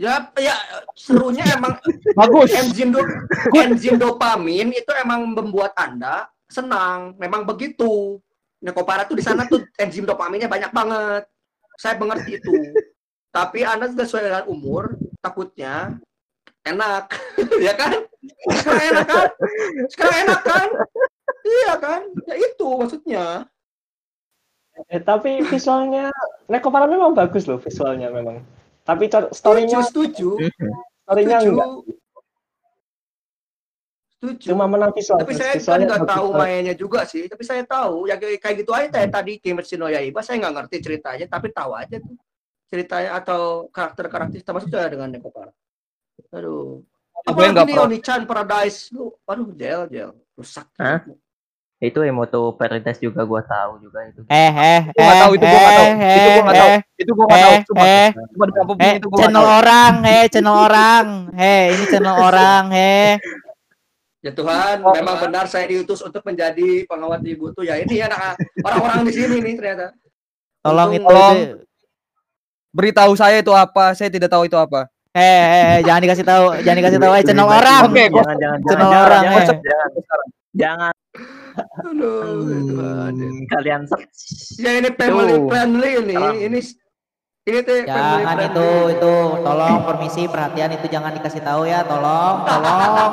Ya, 0.00 0.32
ya 0.40 0.56
serunya 0.96 1.44
emang 1.52 1.76
Bagus. 2.16 2.48
enzim 2.56 2.88
do, 2.88 3.04
enzim 3.52 4.00
dopamin 4.00 4.72
itu 4.72 4.88
emang 4.96 5.28
membuat 5.28 5.76
Anda 5.76 6.24
senang. 6.48 7.20
Memang 7.20 7.44
begitu. 7.44 8.16
Nekopara 8.64 9.04
tuh 9.04 9.20
di 9.20 9.24
sana 9.24 9.44
tuh 9.44 9.60
enzim 9.76 10.08
dopaminnya 10.08 10.48
banyak 10.48 10.72
banget. 10.72 11.28
Saya 11.76 12.00
mengerti 12.00 12.40
itu. 12.40 12.52
Tapi 13.28 13.60
Anda 13.60 13.92
sudah 13.92 14.04
sesuai 14.08 14.24
dengan 14.24 14.44
umur, 14.48 14.96
takutnya 15.20 16.00
enak. 16.64 17.12
ya 17.68 17.76
kan? 17.76 18.00
Sekarang 18.56 18.84
enak 18.96 19.04
kan? 19.04 19.28
Sekarang 19.92 20.16
enak 20.24 20.40
kan? 20.40 20.68
Iya 21.44 21.72
kan? 21.76 22.00
Ya 22.24 22.34
itu 22.40 22.68
maksudnya. 22.72 23.24
Eh, 24.88 25.00
tapi 25.04 25.44
visualnya 25.44 26.08
Nekopara 26.48 26.88
memang 26.88 27.12
bagus 27.12 27.44
loh 27.44 27.60
visualnya 27.60 28.08
memang. 28.08 28.40
Tapi 28.82 29.04
story-nya 29.30 29.80
Setuju, 29.86 30.36
story-nya 31.04 31.38
Setuju. 31.40 31.50
enggak. 31.54 31.68
Setuju. 34.20 34.52
Cuma 34.52 34.68
menang 34.68 34.92
visual. 34.92 35.16
tapi 35.24 35.32
saya 35.32 35.56
kan 35.56 35.80
nggak 35.80 36.04
tahu 36.04 36.26
mainnya 36.36 36.76
juga 36.76 37.08
sih 37.08 37.24
tapi 37.24 37.40
saya 37.40 37.64
tahu 37.64 38.04
ya 38.04 38.20
kayak 38.20 38.52
gitu 38.60 38.68
aja 38.76 38.92
kayak 38.92 39.08
tadi 39.16 39.40
Kimetsu 39.40 39.80
no 39.80 39.88
Yaiba 39.88 40.20
saya 40.20 40.44
nggak 40.44 40.54
ngerti 40.60 40.76
ceritanya 40.84 41.24
tapi 41.24 41.48
tahu 41.48 41.72
aja 41.72 41.96
tuh 41.96 42.20
ceritanya 42.68 43.16
atau 43.16 43.72
karakter-karakter 43.72 44.44
termasuk 44.44 44.68
juga 44.68 44.92
dengan 44.92 45.08
Nekopara 45.08 45.48
aduh 46.36 46.84
Gue 46.84 47.32
nggak 47.48 47.64
apalagi 47.64 47.64
nih 47.64 47.76
pro. 47.76 47.84
Oni-chan 47.88 48.20
Paradise 48.28 48.78
lu 48.92 49.08
aduh 49.24 49.48
gel 49.56 49.80
gel 49.88 50.10
rusak 50.36 50.68
Hah? 50.76 51.00
Itu 51.80 52.04
Emoto 52.04 52.52
Paradise 52.52 53.00
juga 53.00 53.24
gua 53.24 53.40
tahu 53.40 53.80
juga 53.80 54.04
itu. 54.04 54.20
Eh 54.26 54.52
eh 54.52 54.80
Gua 54.86 55.00
nggak 55.00 55.16
tahu, 55.18 55.32
itu 55.32 55.44
gua 55.46 55.58
nggak 55.58 55.72
tahu. 55.72 55.88
Itu 55.88 56.28
gua 56.28 56.42
nggak 56.44 56.54
tahu. 56.54 56.68
eh, 56.68 56.80
Itu 56.94 57.10
gua 57.10 57.24
nggak 57.24 57.40
tahu. 57.40 57.50
eh, 57.50 57.60
Cuma, 57.64 57.80
eh. 57.82 58.08
cuma 58.28 58.44
di 58.44 58.52
kampung 58.52 58.76
eh, 58.78 58.92
itu 58.92 59.06
gua 59.08 59.18
channel 59.18 59.40
tahu. 59.40 59.56
orang, 59.56 59.92
eh, 60.06 60.24
channel 60.28 60.56
orang, 60.58 61.06
eh, 61.34 61.62
ini 61.70 61.84
channel 61.86 62.16
orang, 62.28 62.64
eh. 62.70 63.12
ya 64.20 64.30
Tuhan 64.30 64.76
memang 64.84 65.16
benar 65.18 65.48
saya 65.48 65.64
diutus 65.64 65.98
untuk 65.98 66.20
menjadi 66.20 66.84
pengawat 66.84 67.24
ibu 67.24 67.48
tuh 67.50 67.64
ya 67.64 67.80
ini 67.80 67.96
ya 67.96 68.06
nah, 68.06 68.36
orang-orang 68.60 69.08
di 69.08 69.16
sini 69.16 69.40
nih 69.40 69.56
ternyata 69.56 69.96
Tolong 70.60 70.92
Untung- 70.92 71.00
itu, 71.00 71.08
Tolong. 71.08 71.36
itu- 71.40 71.64
Beritahu 72.70 73.12
saya 73.14 73.40
itu 73.40 73.50
apa? 73.50 73.96
Saya 73.96 74.06
tidak 74.08 74.28
tahu 74.28 74.44
itu 74.44 74.54
apa. 74.54 74.86
eh, 75.10 75.18
eh, 75.18 75.42
eh, 75.74 75.78
jangan 75.82 76.04
dikasih 76.04 76.22
tahu, 76.22 76.44
jangan 76.60 76.78
dikasih 76.78 77.00
tahu, 77.00 77.12
eh, 77.12 77.22
channel 77.24 77.48
orang. 77.48 77.82
Oke, 77.82 78.02
gua- 78.06 78.22
jangan 78.22 78.36
jangan 78.38 78.58
Channel 78.60 78.84
jangan 78.84 79.02
orang, 79.02 79.22
jangan, 79.24 79.40
eh. 79.40 79.48
jangan, 79.64 79.88
jangan. 80.54 80.94
Aduh 81.82 82.46
Tuhan. 82.46 83.12
Hmm, 83.18 83.40
kalian 83.50 83.82
search. 83.84 84.54
ya 84.62 84.78
ini 84.78 84.90
family 84.94 85.34
Tuh. 85.34 85.46
friendly 85.50 85.90
ini 86.06 86.14
ini 86.46 86.60
ini 87.50 87.58
tuh 87.66 87.82
family 87.82 88.22
Jangan 88.22 88.36
friendly. 88.38 88.46
itu, 88.46 88.68
itu, 88.94 89.14
tolong 89.42 89.76
permisi 89.82 90.22
perhatian 90.30 90.70
itu 90.70 90.86
jangan 90.86 91.10
dikasih 91.18 91.42
tahu 91.42 91.62
ya, 91.66 91.82
tolong, 91.82 92.36
tolong. 92.46 93.12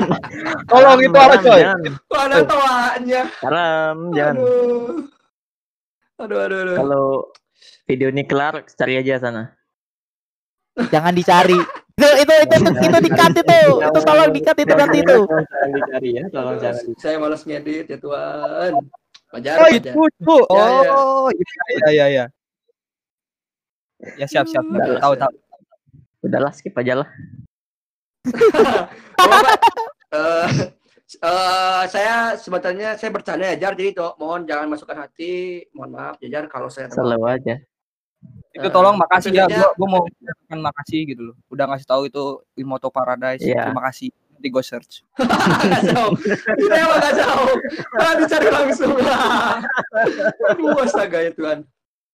Tolong 0.70 0.98
itu 1.00 1.16
apa, 1.18 1.36
coy? 1.40 1.60
Kok 2.06 2.20
ada 2.28 2.38
tawanya 2.46 3.22
Haram, 3.42 3.96
jangan. 4.14 4.34
aduh 4.38 5.02
aduh 6.20 6.38
aduh, 6.38 6.58
aduh. 6.62 6.76
Kalau 6.78 7.06
video 7.88 8.08
ini 8.14 8.22
kelar, 8.22 8.62
cari 8.68 8.94
aja 9.00 9.18
sana. 9.18 9.56
Jangan 10.92 11.14
dicari. 11.16 11.58
Itu 11.94 12.10
itu 12.26 12.32
itu 12.42 12.54
itu, 12.58 12.70
itu 12.90 12.98
dikat 13.06 13.32
itu. 13.38 13.60
Itu 13.78 13.98
tolong 14.02 14.30
dikat 14.34 14.56
itu 14.58 14.72
nanti 14.74 14.98
itu. 14.98 15.18
Dicari 15.70 16.10
ya, 16.18 16.24
tolong 16.28 16.58
jangan. 16.58 16.82
saya 16.98 17.16
malas 17.22 17.42
ngedit 17.46 17.86
ya 17.86 17.96
Tuhan 17.96 18.72
wajar 19.30 19.54
Oh 19.58 19.66
wajar. 19.66 19.78
itu, 19.78 19.90
itu. 19.94 20.36
Ya, 20.50 20.64
ya. 20.66 20.90
Oh 20.90 21.28
iya 21.30 21.88
iya 21.90 22.06
iya. 22.10 22.24
Ya 24.18 24.26
siap 24.26 24.46
siap. 24.46 24.62
Udah, 24.66 24.98
Tahu 24.98 25.14
tahu. 25.16 25.32
Udahlah, 26.24 26.50
skip 26.50 26.74
aja 26.74 27.04
lah. 27.04 27.08
Eh, 31.14 31.82
saya 31.86 32.34
sebetulnya 32.34 32.98
saya 32.98 33.14
bercanda 33.14 33.46
ya 33.46 33.54
Jar 33.54 33.78
jadi 33.78 33.94
toh, 33.94 34.18
mohon 34.18 34.42
jangan 34.48 34.66
masukkan 34.66 34.98
hati 34.98 35.62
mohon 35.70 35.94
maaf 35.94 36.18
ya 36.18 36.26
Jar 36.26 36.50
kalau 36.50 36.66
saya 36.66 36.90
terlalu- 36.90 37.14
Selalu 37.14 37.24
aja. 37.30 37.54
Itu 38.54 38.66
Eh, 38.66 38.72
tolong 38.72 38.94
makasih 38.94 39.34
ya. 39.34 39.50
Gua, 39.50 39.74
gua 39.74 39.88
mau 39.90 40.02
mengucapkan 40.06 40.58
makasih 40.62 41.00
gitu 41.10 41.22
loh. 41.26 41.36
Udah 41.50 41.66
ngasih 41.66 41.86
tahu 41.86 42.02
itu 42.06 42.22
Imoto 42.54 42.86
Paradise. 42.86 43.42
Iya. 43.42 43.66
Terima 43.66 43.82
kasih. 43.84 44.14
Nanti 44.30 44.48
gue 44.48 44.62
search. 44.62 44.94
Nggak 45.66 45.82
jauh. 45.90 46.14
Saya 46.64 46.80
emang 46.80 46.98
nggak 46.98 47.14
jauh. 47.16 47.48
Ah, 47.98 48.12
dicari 48.14 48.48
langsung 48.48 48.92
lah. 48.96 49.58
Aduh, 50.48 50.78
astaga 50.80 51.18
ya 51.18 51.32
Tuhan. 51.32 51.58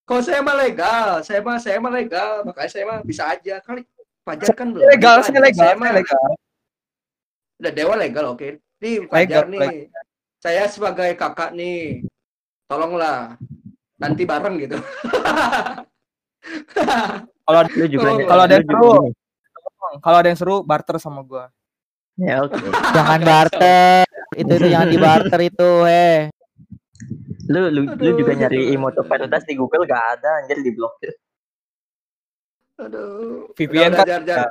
Kalau 0.05 0.23
saya 0.23 0.41
mah 0.41 0.57
legal, 0.57 1.09
saya 1.23 1.39
mah 1.39 1.57
saya 1.61 1.77
mah 1.79 1.93
legal, 1.93 2.43
makanya 2.43 2.71
saya 2.73 2.85
mah 2.85 2.99
bisa 3.01 3.29
aja 3.29 3.61
kali. 3.61 3.85
Fajar 4.21 4.53
kan 4.53 4.69
belum. 4.71 4.85
Legal, 4.87 5.17
saya 5.23 5.39
legal, 5.39 5.61
Saya 5.61 5.75
mah 5.77 5.93
legal. 5.93 6.25
udah 7.57 7.73
dewa 7.73 7.95
legal, 7.95 8.25
oke. 8.31 8.49
Nih 8.81 8.95
Legal, 9.01 9.13
Fajar 9.13 9.45
nih. 9.47 9.61
legal. 9.61 10.01
Saya 10.41 10.65
sebagai 10.67 11.11
kakak 11.15 11.53
nih, 11.53 12.05
tolonglah 12.65 13.37
nanti 13.97 14.23
bareng 14.25 14.57
gitu. 14.57 14.77
Kalau 17.41 17.61
Lu 17.75 17.87
juga 17.87 18.07
Oh, 18.09 18.19
kalau 18.25 18.43
ada 18.45 18.55
lu 18.55 18.63
yang 18.63 18.67
juga 18.67 18.79
seru. 18.79 19.07
kalau 19.99 20.17
ada 20.19 20.29
yang 20.29 20.39
seru 20.39 20.57
barter 20.63 20.97
sama 20.97 21.21
gua. 21.21 21.51
Ya 22.15 22.41
oke. 22.41 22.55
Jangan 22.93 23.21
barter. 23.21 24.05
Itu 24.33 24.53
itu 24.55 24.67
jangan 24.69 24.89
dibarter 24.89 25.41
itu, 25.43 25.71
eh. 25.85 26.31
Lu 27.51 27.67
lu, 27.67 27.83
lu 27.83 27.91
Aduh. 27.91 28.15
juga 28.15 28.33
nyari 28.37 28.71
Emoto 28.71 29.03
Paradise 29.03 29.43
di 29.43 29.59
Google 29.59 29.83
gak 29.83 29.99
ada 30.15 30.31
anjir 30.39 30.63
di 30.63 30.71
blokir. 30.71 31.11
Aduh. 32.79 33.51
VPN 33.53 33.91
Udah, 33.91 33.99
kan 33.99 34.07
jar, 34.07 34.23
jar. 34.23 34.49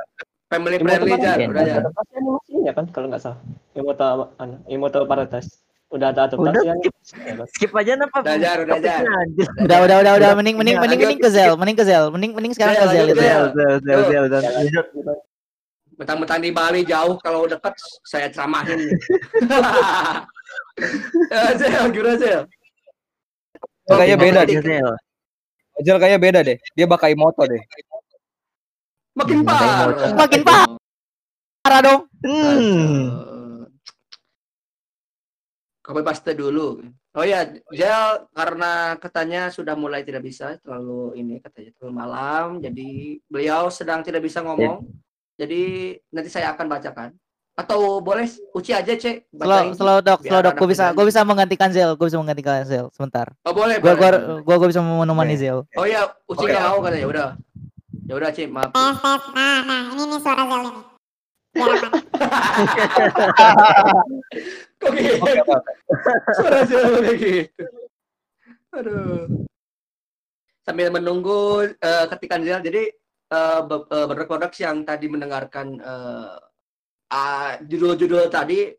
Family 0.50 0.78
friendly 0.78 1.12
kan 1.14 1.20
jar, 1.22 1.38
VPN. 1.38 1.50
udah 1.54 1.64
animasinya 2.12 2.72
kan 2.74 2.86
kalau 2.90 3.06
nggak 3.08 3.22
salah. 3.22 3.40
Emoto 3.72 4.04
anu, 4.36 4.56
Emoto 4.66 5.00
Paradise. 5.06 5.62
Udah 5.90 6.14
ada 6.14 6.30
Udah 6.38 6.54
skip, 7.50 7.74
aja 7.74 7.98
napa? 7.98 8.22
Udah, 8.22 8.38
Jar, 8.38 8.62
udah, 8.62 8.78
Jar. 8.78 9.02
Udah 9.58 9.78
udah 9.90 9.98
udah 10.06 10.14
udah 10.22 10.32
mending 10.38 10.56
mending 10.62 10.78
mending 10.78 11.02
mending 11.02 11.18
ke 11.18 11.30
Zel, 11.34 11.58
mending 11.58 11.78
ke 11.82 11.86
Zel, 11.86 12.14
mending 12.14 12.32
mending 12.38 12.54
sekarang 12.54 12.78
ke 12.78 12.88
Zel, 12.94 12.94
Zel 12.94 13.08
itu. 13.10 13.22
Zel. 13.26 13.42
Udah, 13.50 13.70
udah, 13.82 13.96
udah, 13.98 14.20
udah. 14.30 14.40
Jangan- 14.46 15.26
Mentang-mentang 16.00 16.40
di 16.40 16.54
Bali 16.54 16.86
jauh, 16.86 17.18
kalau 17.20 17.50
dekat 17.50 17.74
saya 18.06 18.30
ceramahin. 18.30 18.94
ya, 21.34 21.58
Zel, 21.60 21.90
gimana 21.90 22.16
Zel? 22.22 22.42
Kayaknya 23.90 24.18
beda 24.22 24.42
deh. 24.46 24.58
Zel. 24.62 25.98
Kayaknya 25.98 26.20
beda 26.22 26.40
deh. 26.46 26.58
Dia 26.78 26.86
Imoto 27.10 27.44
deh. 27.50 27.62
Makin 29.18 29.42
parah. 29.42 29.90
Makin 30.14 30.42
parah. 30.46 30.70
Parah 31.66 31.80
dong. 31.82 32.02
Hmm. 32.24 33.29
Kopi 35.90 36.06
paste 36.06 36.38
dulu. 36.38 36.86
Oh 37.18 37.26
ya, 37.26 37.50
Zel 37.74 38.30
karena 38.30 38.94
katanya 39.02 39.50
sudah 39.50 39.74
mulai 39.74 40.06
tidak 40.06 40.22
bisa 40.22 40.54
terlalu 40.62 41.18
ini 41.18 41.42
katanya 41.42 41.74
terlalu 41.82 41.94
malam, 41.98 42.46
jadi 42.62 43.18
beliau 43.26 43.74
sedang 43.74 44.06
tidak 44.06 44.22
bisa 44.22 44.46
ngomong. 44.46 44.86
Jadi 45.34 45.98
nanti 46.14 46.30
saya 46.30 46.54
akan 46.54 46.70
bacakan. 46.70 47.10
Atau 47.58 48.06
boleh 48.06 48.30
Uci 48.56 48.72
aja 48.72 48.94
cek 48.94 49.34
Slow 49.34 49.42
bacain. 49.42 49.74
slow 49.74 49.98
dok, 50.00 50.20
slow 50.22 50.40
dok. 50.46 50.54
Gue 50.62 50.70
bisa 50.70 50.94
gue 50.94 51.06
bisa 51.10 51.26
menggantikan 51.26 51.74
Zel, 51.74 51.98
gue 51.98 52.06
bisa 52.06 52.22
menggantikan 52.22 52.62
Zel 52.70 52.94
sebentar. 52.94 53.34
Oh 53.42 53.52
boleh. 53.58 53.82
Gue 53.82 53.98
gue 53.98 54.10
gue 54.46 54.56
gue 54.62 54.70
bisa 54.70 54.86
menemani. 54.86 55.42
Zel. 55.42 55.66
Oh 55.74 55.90
ya, 55.90 56.06
Uci 56.30 56.46
nggak 56.46 56.70
mau 56.70 56.86
katanya. 56.86 57.08
Udah. 57.10 57.30
Ya 58.06 58.14
udah, 58.14 58.30
Ci, 58.30 58.46
maaf. 58.46 58.70
Tes 58.70 58.96
tes. 59.02 59.22
Nah, 59.34 59.60
nah 59.66 59.82
ini 59.90 60.04
nih 60.06 60.20
suara 60.22 60.44
Zel 60.46 60.62
ini. 60.70 60.82
Kok 61.60 61.66
gitu? 61.74 61.88
Oke, 64.86 65.02
oke, 65.18 65.32
oke. 65.44 65.72
Suara 66.38 66.60
Zel 66.64 67.02
kayak 67.04 67.18
gitu. 67.20 67.66
Aduh. 68.78 69.26
Sambil 70.62 70.94
menunggu 70.94 71.66
eh, 71.74 72.06
ketikan 72.14 72.46
Zel, 72.46 72.62
jadi 72.62 72.94
eh, 73.34 73.62
eh, 73.66 74.06
produk-produk 74.06 74.52
yang 74.62 74.86
tadi 74.86 75.06
mendengarkan 75.10 75.68
eh, 75.82 76.38
ah, 77.10 77.58
judul-judul 77.66 78.30
tadi, 78.30 78.70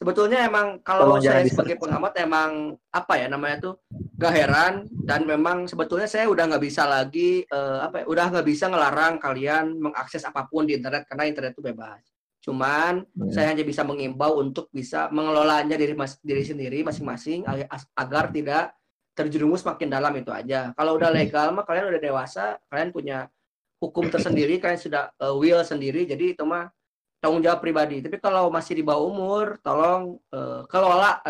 sebetulnya 0.00 0.48
emang 0.48 0.80
kalau 0.80 1.20
Tolong 1.20 1.20
saya 1.20 1.44
sebagai 1.44 1.76
pengamat 1.76 2.12
emang 2.24 2.72
apa 2.88 3.20
ya 3.20 3.28
namanya 3.28 3.60
tuh 3.60 3.74
gak 4.16 4.32
heran 4.32 4.88
dan 5.04 5.28
memang 5.28 5.68
sebetulnya 5.68 6.08
saya 6.08 6.24
udah 6.32 6.48
nggak 6.48 6.64
bisa 6.64 6.88
lagi 6.88 7.44
eh, 7.44 7.78
apa 7.84 8.00
ya, 8.00 8.04
udah 8.08 8.24
nggak 8.32 8.46
bisa 8.48 8.72
ngelarang 8.72 9.20
kalian 9.20 9.76
mengakses 9.76 10.24
apa 10.24 10.48
pun 10.48 10.64
di 10.64 10.80
internet 10.80 11.04
karena 11.04 11.28
internet 11.28 11.52
itu 11.52 11.60
bebas. 11.60 12.00
Cuman 12.40 13.04
Hmm. 13.04 13.28
saya 13.28 13.52
hanya 13.52 13.60
bisa 13.60 13.84
mengimbau 13.84 14.40
untuk 14.40 14.72
bisa 14.72 15.12
mengelolanya 15.12 15.76
diri 15.76 15.92
mas 15.92 16.16
diri 16.24 16.40
sendiri 16.40 16.80
masing-masing 16.80 17.44
ag- 17.44 17.68
as- 17.68 17.88
agar 17.92 18.32
tidak 18.32 18.72
terjerumus 19.12 19.60
makin 19.68 19.92
dalam 19.92 20.16
itu 20.16 20.32
aja. 20.32 20.72
Kalau 20.72 20.96
udah 20.96 21.12
legal 21.12 21.52
mah 21.52 21.68
kalian 21.68 21.92
udah 21.92 22.00
dewasa, 22.00 22.56
kalian 22.72 22.88
punya 22.88 23.28
hukum 23.76 24.08
tersendiri, 24.08 24.56
kalian 24.56 24.80
sudah 24.80 25.12
uh, 25.20 25.36
will 25.36 25.60
sendiri, 25.60 26.08
jadi 26.08 26.32
itu 26.32 26.44
mah 26.48 26.72
tanggung 27.20 27.44
jawab 27.44 27.60
pribadi. 27.60 28.00
Tapi 28.00 28.16
kalau 28.16 28.48
masih 28.48 28.80
di 28.80 28.82
bawah 28.82 29.04
umur, 29.04 29.46
tolong 29.60 30.16
uh, 30.32 30.64
kelola 30.66 31.20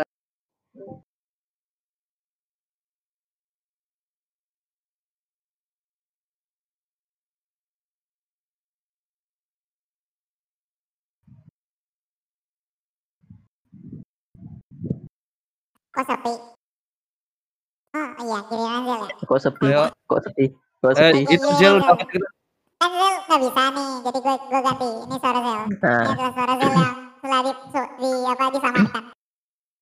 Kok 15.91 16.07
sepi? 16.07 16.33
Oh 17.91 18.09
iya, 18.23 18.39
kiriman 18.47 18.81
aja 18.87 18.93
ya? 19.11 19.15
Kok 19.27 19.39
sepi? 19.43 19.67
Kok 20.07 20.17
eh, 20.17 20.23
sepi? 20.23 20.45
Kok 20.79 20.91
sepi? 20.95 21.19
Eh, 21.19 21.35
itu 21.35 21.47
Zil, 21.59 21.75
Kan 22.81 22.89
Zel 22.91 23.13
nggak 23.21 23.39
bisa 23.39 23.63
nih, 23.69 23.89
jadi 24.01 24.17
gue 24.19 24.35
gue 24.41 24.59
ganti. 24.59 24.89
Ini 25.05 25.15
suara 25.15 25.39
Zel. 25.39 25.61
Ini 25.61 25.77
Nah, 25.77 26.05
adalah 26.09 26.31
suara 26.33 26.53
Zel 26.55 26.71
yang 26.73 26.95
telah 27.21 27.39
di, 27.39 27.51
su- 27.69 27.93
di 27.95 28.09
apa 28.25 28.43
disamarkan. 28.49 29.03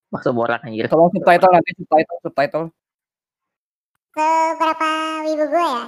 masuk 0.10 0.32
borak 0.34 0.60
anjir. 0.62 0.86
Tolong 0.86 1.08
subtitle 1.10 1.52
nanti 1.54 1.72
subtitle 1.78 2.18
subtitle. 2.20 2.66
Seberapa 4.12 4.90
wibu 5.24 5.46
gue 5.48 5.64
ya? 5.64 5.84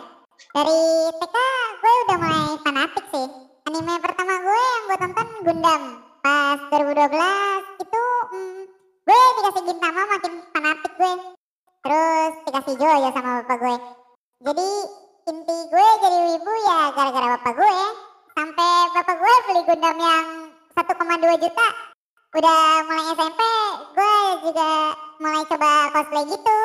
Dari 0.51 0.79
TK 1.11 1.35
gue 1.75 1.93
udah 1.99 2.17
mulai 2.17 2.53
fanatik 2.61 3.05
sih. 3.09 3.27
Anime 3.61 3.93
pertama 3.99 4.33
gue 4.39 4.59
yang 4.61 4.83
gue 4.85 4.97
tonton 4.97 5.27
Gundam. 5.43 5.81
Pas 6.21 6.59
2012 6.69 7.81
itu 7.81 8.03
hmm, 8.29 8.61
gue 9.03 9.19
dikasih 9.35 9.63
Gintama 9.67 10.01
makin 10.07 10.33
fanatik 10.49 10.93
gue. 10.95 11.13
Terus 11.81 12.33
dikasih 12.45 12.73
Jojo 12.77 13.09
sama 13.11 13.31
bapak 13.41 13.57
gue. 13.57 13.75
Jadi 14.41 14.69
inti 15.29 15.57
gue 15.69 15.87
jadi 16.01 16.17
wibu 16.33 16.53
ya 16.65 16.79
gara-gara 16.97 17.27
bapak 17.37 17.53
gue. 17.53 17.77
Sampai 18.31 18.71
bapak 18.95 19.15
gue 19.19 19.33
beli 19.45 19.61
Gundam 19.69 19.97
yang 19.99 20.27
1,2 20.73 21.43
juta. 21.43 21.67
Udah 22.31 22.63
mulai 22.87 23.05
SMP 23.11 23.41
gue 23.91 24.15
juga 24.49 24.71
mulai 25.19 25.43
coba 25.45 25.71
cosplay 25.93 26.25
gitu 26.31 26.59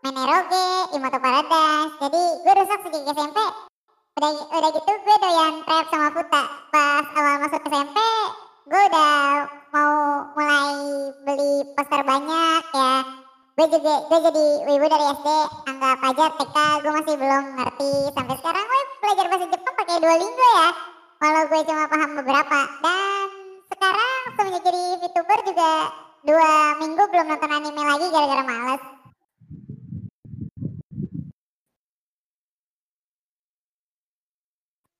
main 0.00 0.16
eroge, 0.16 0.68
Imoto 0.96 1.18
Paradise. 1.20 1.92
Jadi 2.00 2.22
gue 2.40 2.54
rusak 2.56 2.80
sejak 2.88 3.04
SMP. 3.12 3.38
Udah, 4.16 4.32
udah 4.48 4.70
gitu 4.72 4.92
gue 4.96 5.16
doyan 5.20 5.54
trap 5.68 5.84
sama 5.92 6.08
Futa. 6.16 6.42
Pas 6.72 7.06
awal 7.16 7.36
masuk 7.44 7.60
SMP, 7.68 7.98
gue 8.70 8.82
udah 8.90 9.14
mau 9.76 9.92
mulai 10.32 10.72
beli 11.28 11.52
poster 11.76 12.00
banyak 12.00 12.64
ya. 12.72 13.19
Gue 13.60 13.76
juga 13.76 13.92
gue 14.08 14.18
jadi 14.24 14.46
wibu 14.72 14.86
dari 14.88 15.04
SD. 15.20 15.28
Anggap 15.68 16.00
aja 16.00 16.32
TK 16.32 16.56
gue 16.80 16.92
masih 16.96 17.14
belum 17.20 17.44
ngerti. 17.60 17.92
Sampai 18.16 18.34
sekarang 18.40 18.64
gue 18.64 18.82
belajar 19.04 19.24
bahasa 19.28 19.46
Jepang 19.52 19.74
pakai 19.76 19.96
Duolingo 20.00 20.48
ya. 20.56 20.68
Walau 21.20 21.44
gue 21.44 21.60
cuma 21.68 21.84
paham 21.92 22.10
beberapa. 22.16 22.60
Dan 22.80 23.26
sekarang 23.68 24.20
semenjak 24.32 24.62
jadi 24.64 24.82
VTuber 25.04 25.38
juga 25.44 25.72
dua 26.24 26.50
minggu 26.80 27.02
belum 27.04 27.26
nonton 27.28 27.50
anime 27.52 27.82
lagi 27.84 28.06
gara-gara 28.08 28.44
males. 28.48 28.82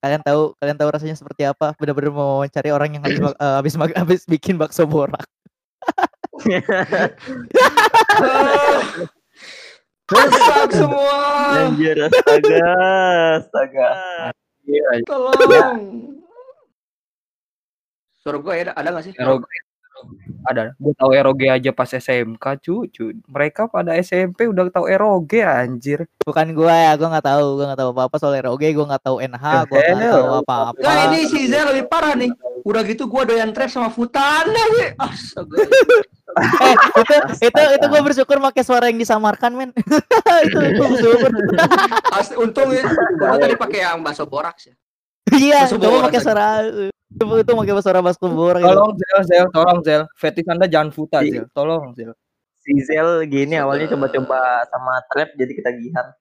Kalian 0.05 0.21
tahu 0.21 0.43
kalian 0.61 0.77
tahu 0.77 0.89
rasanya 0.93 1.17
seperti 1.17 1.49
apa? 1.49 1.73
Benar-benar 1.81 2.13
mau 2.13 2.45
mencari 2.45 2.69
orang 2.77 2.93
yang 2.93 3.09
habis 3.09 3.25
eh, 3.25 3.55
habis 3.57 3.73
habis 4.05 4.21
bikin 4.29 4.61
bakso 4.61 4.85
borak. 4.85 5.25
Rusak 10.11 10.71
semua. 10.75 11.19
Anjir, 11.71 11.97
astaga, 12.11 12.71
astaga. 13.39 13.89
Tolong. 15.07 15.79
Suara 18.21 18.37
gue 18.37 18.53
ada, 18.53 18.73
ada 18.77 18.89
gak 18.93 19.05
sih? 19.07 19.15
Eroge 19.17 19.49
ada. 20.49 20.73
Gue 20.81 20.97
tahu 20.97 21.13
eroge 21.13 21.47
aja 21.53 21.71
pas 21.77 21.89
SMK 21.93 22.45
cucu. 22.65 23.13
Mereka 23.29 23.69
pada 23.69 23.93
SMP 24.01 24.49
udah 24.49 24.73
tahu 24.73 24.89
eroge 24.89 25.45
anjir. 25.45 26.09
Bukan 26.25 26.57
gua 26.57 26.73
ya, 26.73 26.93
gua 26.97 27.09
nggak 27.17 27.27
tahu, 27.27 27.45
gua 27.61 27.65
nggak 27.73 27.81
tahu 27.85 27.91
apa-apa 27.93 28.17
soal 28.17 28.35
ROG, 28.41 28.65
gua 28.73 28.87
nggak 28.95 29.05
tahu 29.05 29.17
NH, 29.21 29.45
gua 29.69 29.77
nggak 29.77 30.01
tahu 30.01 30.33
apa-apa. 30.41 30.81
Nah 30.81 30.97
ini 31.13 31.29
si 31.29 31.49
Zel 31.49 31.69
lebih 31.69 31.85
parah 31.91 32.17
nih. 32.17 32.33
Udah 32.71 32.87
gitu 32.87 33.11
gue 33.11 33.23
doyan 33.27 33.51
trap 33.51 33.67
sama 33.67 33.91
Futana 33.91 34.63
sih. 34.79 34.95
Astaga. 34.95 35.59
eh, 36.63 36.75
itu 37.03 37.15
itu 37.51 37.61
itu 37.75 37.87
gua 37.91 38.03
bersyukur 38.07 38.39
pakai 38.39 38.63
suara 38.63 38.87
yang 38.87 39.03
disamarkan, 39.03 39.51
men. 39.59 39.71
itu 40.47 40.59
itu 40.71 40.79
bersyukur. 40.79 41.31
As, 42.15 42.31
untung 42.39 42.71
ya. 42.71 42.87
Untung 42.87 43.43
tadi 43.43 43.59
pakai 43.59 43.79
yang 43.83 43.99
bakso 44.07 44.23
boraks 44.31 44.71
ya. 44.71 44.75
Iya, 45.31 45.67
coba 45.75 46.07
pakai 46.11 46.23
lagi. 46.23 46.27
suara 46.27 46.47
itu 47.11 47.25
itu 47.43 47.51
pakai 47.51 47.83
suara 47.83 47.99
bakso 47.99 48.27
borak. 48.31 48.63
gitu. 48.63 48.71
Tolong 48.71 48.93
Zel, 48.95 49.19
Zel, 49.27 49.47
tolong 49.51 49.79
Zel. 49.83 50.03
Fetis 50.15 50.47
Anda 50.47 50.71
jangan 50.71 50.95
futa 50.95 51.19
Iya. 51.27 51.43
Zel. 51.43 51.47
Tolong 51.51 51.91
Zel. 51.99 52.15
Si 52.63 52.73
Zel 52.87 53.27
gini 53.27 53.59
awalnya 53.59 53.91
coba-coba 53.91 54.63
sama 54.71 55.03
trap 55.11 55.35
jadi 55.35 55.53
ketagihan. 55.59 56.15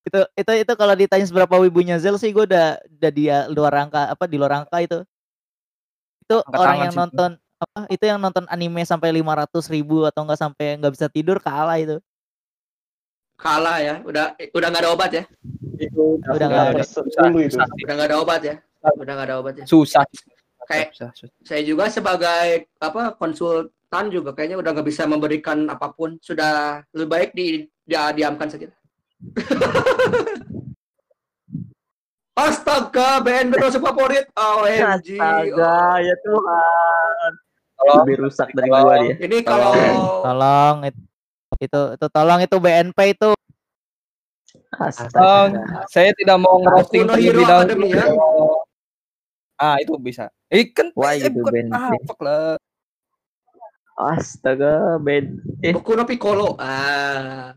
itu 0.00 0.16
itu 0.32 0.52
itu 0.64 0.72
kalau 0.80 0.96
ditanya 0.96 1.28
seberapa 1.28 1.60
wibunya 1.60 2.00
Zel 2.00 2.16
sih 2.16 2.32
gue 2.32 2.48
udah 2.48 2.80
udah 2.80 3.10
dia 3.12 3.44
luar 3.52 3.84
angka 3.84 4.08
apa 4.08 4.24
di 4.24 4.40
luar 4.40 4.64
angka 4.64 4.80
itu 4.80 5.04
itu 6.30 6.38
Angkat 6.46 6.60
orang 6.62 6.76
yang 6.78 6.92
sih 6.94 7.00
nonton 7.02 7.30
apa 7.60 7.80
itu 7.90 8.04
yang 8.06 8.18
nonton 8.22 8.44
anime 8.46 8.86
sampai 8.86 9.10
500 9.10 9.50
ribu 9.74 10.06
atau 10.06 10.22
enggak 10.22 10.38
sampai 10.38 10.78
nggak 10.78 10.94
bisa 10.94 11.06
tidur 11.10 11.42
kalah 11.42 11.74
itu 11.76 11.98
Kalah 13.34 13.80
ya. 13.80 13.94
Udah 14.04 14.36
udah 14.52 14.68
nggak 14.68 14.82
ada 14.84 14.90
obat 14.92 15.10
ya. 15.16 15.24
Itu 15.80 16.20
Udah 16.20 16.44
nggak 16.44 16.64
ada. 16.76 16.84
itu. 16.84 17.00
Susah, 17.00 17.24
Udah 17.72 17.94
nggak 17.96 18.08
ada 18.12 18.18
obat 18.20 18.40
ya. 18.44 18.54
Udah 19.00 19.12
nggak 19.16 19.26
ada 19.32 19.36
obat 19.40 19.54
ya. 19.56 19.64
susah. 19.64 20.04
Kayak- 20.68 20.92
susah, 20.92 21.10
susah. 21.16 21.36
Saya 21.40 21.64
juga 21.64 21.88
sebagai 21.88 22.68
apa 22.76 23.16
konsultan 23.16 24.04
juga 24.12 24.36
kayaknya 24.36 24.60
udah 24.60 24.70
nggak 24.76 24.84
bisa 24.92 25.08
memberikan 25.08 25.72
apa 25.72 25.88
pun. 25.88 26.20
Sudah 26.20 26.84
lebih 26.92 27.08
baik 27.08 27.30
di 27.32 27.64
dia 27.88 28.12
diamkan 28.12 28.52
saja. 28.52 28.68
Astaga, 32.40 33.20
BNB 33.20 33.52
masuk 33.58 33.82
favorit. 33.82 34.24
OMG. 34.32 35.20
Astaga, 35.20 35.76
ya 36.00 36.14
Tuhan. 36.18 37.32
Kalau 37.74 37.94
Lebih 38.00 38.16
rusak 38.20 38.48
dari 38.52 38.68
gua 38.68 38.96
dia. 38.98 39.14
Ini 39.18 39.38
kalau 39.40 39.72
tolong 40.20 40.76
itu 40.84 41.00
itu, 41.60 41.80
itu 41.94 42.06
tolong 42.08 42.40
itu 42.40 42.56
BNP 42.56 42.98
itu 43.12 43.30
Tolong, 44.70 45.50
Astaga. 45.52 45.84
saya 45.86 46.10
tidak 46.16 46.36
mau 46.40 46.56
ngerosting 46.58 47.04
terlebih 47.04 47.44
dahulu. 47.44 47.86
Ya. 47.92 48.04
Ah, 49.54 49.76
itu 49.76 49.92
bisa. 50.00 50.32
Eh, 50.48 50.72
kan 50.72 50.88
Wah, 50.96 51.12
eh, 51.12 51.20
gitu, 51.20 51.44
bukan- 51.44 51.52
Ben. 51.52 51.66
Ah, 51.68 51.92
fuck 52.08 52.20
lah. 52.20 52.56
Astaga, 53.94 54.96
Ben. 54.96 55.36
Eh, 55.60 55.76
Boku 55.76 55.92
no 55.92 56.08
Piccolo. 56.08 56.56
Ah. 56.56 57.52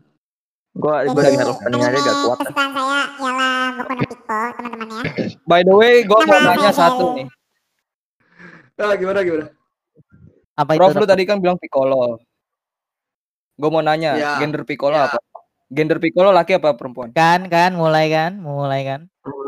Gua 0.74 0.94
Jadi 1.02 1.14
gua 1.14 1.22
dengar 1.22 1.46
openingnya 1.48 1.88
aja 1.88 2.00
gak 2.02 2.16
kuat. 2.20 2.38
kesukaan 2.42 2.70
saya 2.74 2.96
ialah 3.16 3.50
Boku 3.78 3.92
no 3.94 4.04
Pico, 4.04 4.40
teman-teman 4.52 4.86
ya. 4.90 5.02
By 5.50 5.60
the 5.62 5.74
way, 5.74 5.94
gue 6.02 6.18
mau 6.20 6.38
nanya 6.40 6.70
satu 6.70 7.04
nih. 7.14 7.26
Ah, 8.76 8.94
gimana 8.94 9.20
gimana? 9.22 9.46
apa 10.54 10.70
itu 10.70 10.78
Prof 10.78 10.94
lu 10.94 11.06
tadi 11.06 11.22
kan 11.24 11.38
bilang 11.38 11.58
Piccolo. 11.58 12.22
Gue 13.54 13.70
mau 13.70 13.82
nanya, 13.82 14.14
Ya. 14.14 14.38
gender 14.38 14.62
Piccolo 14.62 14.94
Ya. 14.94 15.06
apa? 15.08 15.18
Gender 15.66 15.98
Piccolo 15.98 16.30
laki 16.30 16.54
apa 16.54 16.74
perempuan? 16.74 17.10
kan 17.10 17.46
kan 17.48 17.74
mulai 17.74 18.06
kan 18.06 18.38
mulai 18.38 18.86
kan 18.86 19.00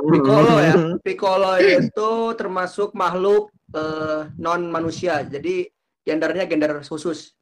Piccolo 0.09 0.59
ya. 0.59 0.75
Piccolo 1.07 1.53
itu 1.59 2.11
termasuk 2.35 2.91
makhluk 2.95 3.51
eh, 3.71 4.31
non 4.35 4.67
manusia. 4.67 5.23
Jadi 5.23 5.67
gendernya 6.03 6.47
gender 6.47 6.83
khusus. 6.83 7.35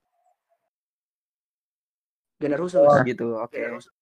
Gender 2.44 2.61
khusus. 2.61 2.85
Oh, 2.85 3.00
gitu. 3.09 3.40
Oke. 3.40 3.57
Khusus. 3.57 3.94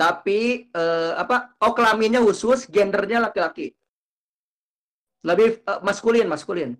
Tapi 0.00 0.72
eh, 0.72 1.12
apa? 1.12 1.52
Oh, 1.60 1.76
kelaminnya 1.76 2.24
khusus, 2.24 2.64
gendernya 2.64 3.20
laki-laki. 3.28 3.76
Lebih 5.20 5.60
eh, 5.60 5.80
maskulin, 5.84 6.24
maskulin. 6.24 6.72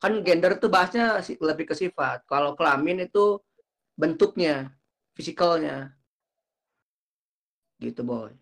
Kan 0.00 0.24
gender 0.24 0.56
tuh 0.56 0.72
bahasnya 0.72 1.20
lebih 1.20 1.68
ke 1.68 1.74
sifat. 1.76 2.24
Kalau 2.24 2.56
kelamin 2.56 3.04
itu 3.04 3.36
bentuknya, 3.92 4.72
fisikalnya. 5.12 5.92
Gitu, 7.76 8.00
boy. 8.00 8.32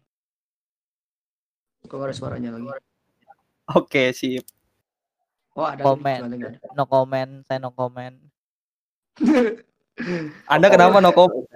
Kok 1.87 2.03
ada 2.03 2.15
suaranya 2.15 2.55
lagi? 2.55 2.67
Oke, 3.75 4.15
sip. 4.15 4.47
Oh, 5.57 5.67
ada. 5.67 5.83
Komen. 5.83 6.19
lagi, 6.31 6.45
ada. 6.53 6.69
no 6.77 6.85
comment 6.85 7.41
saya 7.49 7.57
no 7.57 7.73
comment 7.73 8.12
Anda 10.45 10.69
kenapa 10.69 11.01
no 11.01 11.17
comment? 11.17 11.49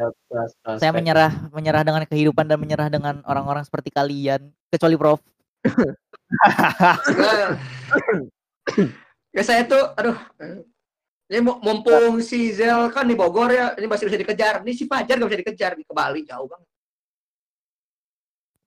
saya 0.81 0.97
menyerah 0.97 1.53
menyerah 1.53 1.85
dengan 1.85 2.09
kehidupan 2.09 2.49
dan 2.49 2.57
menyerah 2.57 2.89
dengan 2.89 3.21
orang-orang 3.29 3.69
seperti 3.69 3.93
kalian 3.93 4.49
kecuali 4.73 4.97
Prof 4.97 5.21
ya 9.37 9.43
saya 9.43 9.67
tuh, 9.67 9.83
aduh. 9.99 10.15
Ini 11.31 11.47
mu- 11.47 11.63
mumpung 11.63 12.19
si 12.19 12.51
Zel 12.51 12.91
kan 12.91 13.07
di 13.07 13.15
Bogor 13.15 13.55
ya, 13.55 13.71
ini 13.79 13.87
masih 13.87 14.11
bisa 14.11 14.19
dikejar. 14.19 14.67
Ini 14.67 14.73
si 14.75 14.91
Fajar 14.91 15.15
nggak 15.15 15.31
bisa 15.31 15.41
dikejar 15.47 15.71
di 15.79 15.87
ke 15.87 15.95
Bali 15.95 16.27
jauh 16.27 16.51
banget. 16.51 16.67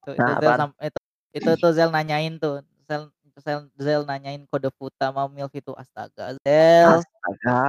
itu, 0.04 0.12
Nah, 0.16 0.36
itu, 0.36 0.44
Zel 0.44 0.60
itu, 0.80 1.00
itu 1.36 1.52
tuh 1.60 1.72
Zel 1.76 1.92
nanyain 1.92 2.40
tuh 2.40 2.64
Zel 2.88 3.12
Zel, 3.41 3.65
Zel 3.82 4.06
nanyain 4.06 4.46
kode 4.46 4.69
Futa 4.78 5.10
mau 5.10 5.26
milf 5.26 5.50
itu 5.58 5.74
astaga 5.74 6.38
Zel 6.46 7.02
Astaga. 7.02 7.62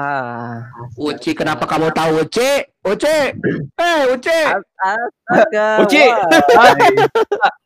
Uci, 0.93 1.33
kenapa 1.33 1.65
kamu 1.65 1.89
tahu 1.89 2.21
Uci? 2.21 2.69
Uci, 2.85 3.17
eh 3.81 4.01
Uci, 4.13 4.39
Astaga. 4.45 5.67
Uci. 5.83 6.05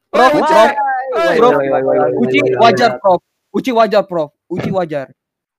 Prof, 0.09 0.31
Eh, 0.31 0.39
Uci, 0.39 0.55
Prof, 0.55 0.71
Eh, 1.19 1.35
Prof. 1.37 1.53
Why, 1.59 2.11
Uci 2.23 2.39
wajar? 2.55 2.91
Prof. 3.03 3.21
Uci 3.51 3.71
wajar, 3.75 4.03
Prof. 4.07 4.31
Uci 4.47 4.71
wajar. 4.71 5.11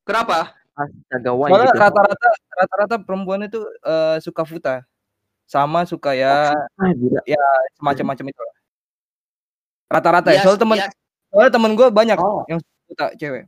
kenapa? 0.07 0.55
Astaga, 0.79 1.35
why 1.35 1.51
Soalnya 1.51 1.75
gitu. 1.75 1.81
rata-rata 1.83 2.29
rata-rata 2.55 2.95
perempuan 3.03 3.43
itu 3.43 3.59
eh, 3.83 4.17
suka 4.23 4.47
futa. 4.47 4.87
Sama 5.43 5.83
suka 5.83 6.15
ya 6.15 6.55
Ah, 6.55 6.93
gila. 6.95 7.19
ya 7.27 7.41
semacam-macam 7.75 8.25
itu. 8.31 8.41
Rata-rata 9.91 10.29
ya. 10.31 10.39
Iya, 10.39 10.43
Soalnya 10.47 10.61
temen 10.63 10.77
iya. 10.79 10.87
Soalnya 11.29 11.51
temen 11.51 11.71
gue 11.73 11.87
banyak 11.87 12.17
Oh. 12.17 12.43
yang 12.45 12.59
suka 12.85 13.13
cewek. 13.15 13.45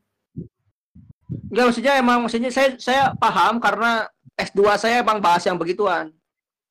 Enggak 1.47 1.65
maksudnya 1.67 1.93
emang 1.95 2.17
maksudnya 2.21 2.49
saya 2.49 2.69
saya 2.75 3.03
paham 3.13 3.57
karena 3.57 4.07
S2 4.35 4.61
saya 4.75 4.99
emang 4.99 5.17
bahas 5.17 5.43
yang 5.43 5.55
begituan. 5.55 6.11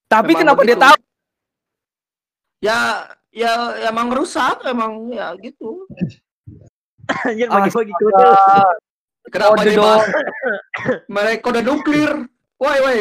Tapi 0.07 0.35
Emang 0.35 0.41
kenapa 0.43 0.61
dia 0.63 0.75
begitu. 0.75 0.85
tahu? 0.85 0.97
Ya 2.61 2.79
ya 3.31 3.53
emang 3.87 4.11
rusak 4.11 4.61
emang 4.65 5.09
ya 5.09 5.33
gitu. 5.39 5.87
Anjir 7.25 7.49
bagi-bagi 7.49 7.93
kode. 7.93 8.25
Kenapa 9.31 9.53
Kode 9.57 9.65
dia 9.67 9.79
dong. 9.79 10.03
mereka 11.09 11.45
udah 11.49 11.63
nuklir? 11.63 12.13
Woi 12.57 12.79
woi. 12.79 13.01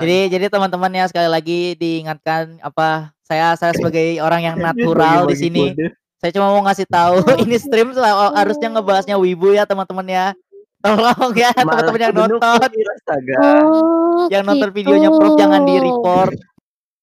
Jadi 0.00 0.18
jadi 0.28 0.46
teman-teman 0.48 0.90
ya 0.90 1.04
sekali 1.06 1.28
lagi 1.30 1.60
diingatkan 1.74 2.58
apa 2.58 3.14
saya 3.22 3.54
saya 3.54 3.70
sebagai 3.72 4.18
orang 4.18 4.42
yang 4.44 4.56
natural 4.58 5.26
di 5.26 5.36
sini 5.36 5.70
kode. 5.70 5.86
Saya 6.24 6.40
cuma 6.40 6.56
mau 6.56 6.64
ngasih 6.64 6.88
tahu 6.88 7.20
ini 7.44 7.60
stream 7.60 7.92
harusnya 8.32 8.72
ngebahasnya 8.72 9.20
wibu 9.20 9.52
ya 9.52 9.68
teman-teman 9.68 10.08
ya. 10.08 10.26
Tolong 10.80 11.36
ya 11.36 11.52
teman-teman 11.52 12.00
yang 12.00 12.14
nonton 12.16 12.60
Astaga. 12.96 13.36
Oh, 13.44 14.24
yang 14.32 14.48
nonton 14.48 14.72
gitu. 14.72 14.76
videonya 14.80 15.12
Prof 15.12 15.36
jangan 15.36 15.68
di 15.68 15.76
report. 15.84 16.32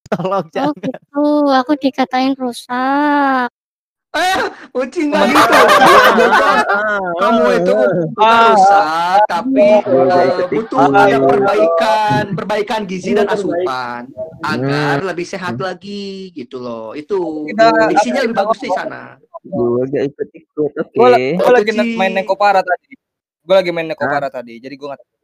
Tolong 0.10 0.45
Oh 0.49 0.49
jangan. 0.49 0.73
gitu, 0.73 1.25
aku 1.53 1.77
dikatain 1.77 2.34
rusak. 2.34 3.53
Eh, 4.12 4.43
Uci 4.76 5.08
nggak 5.08 5.24
Temen- 5.24 5.39
gitu. 5.39 5.56
Ah, 6.28 6.60
ah, 6.67 7.00
Kamu 7.15 7.43
ah. 7.47 7.56
itu 7.56 7.71
Ah. 8.19 8.39
rusak, 8.45 9.19
tapi 9.24 9.67
eh, 9.80 10.24
ikut 10.28 10.47
butuh 10.52 10.78
ada 10.84 11.15
perbaikan, 11.17 12.24
perbaikan 12.36 12.82
gizi 12.84 13.15
dan 13.15 13.32
asupan 13.32 14.12
agar 14.43 15.00
Hmm. 15.00 15.08
lebih 15.08 15.24
sehat 15.24 15.56
lagi 15.56 16.28
gitu 16.36 16.60
loh. 16.60 16.91
Itu 16.91 17.47
Kita- 17.47 17.88
diksinya 17.88 18.28
lebih 18.28 18.36
bagus 18.36 18.60
di 18.60 18.67
sana. 18.69 19.15
Gue 19.41 19.88
gak 19.88 20.04
ikut-ikut, 20.12 20.71
oke. 20.76 20.91
Gue 20.91 21.08
lagi, 21.56 21.71
lagi 21.71 21.95
main 21.95 22.12
Nekopara 22.12 22.60
tadi. 22.60 22.91
Gue 23.41 23.56
lagi 23.56 23.71
main 23.71 23.88
Nekopara 23.88 24.28
tadi. 24.28 24.60
Jadi 24.60 24.76
gue 24.76 24.88
nggak 24.88 25.00
tahu. 25.00 25.19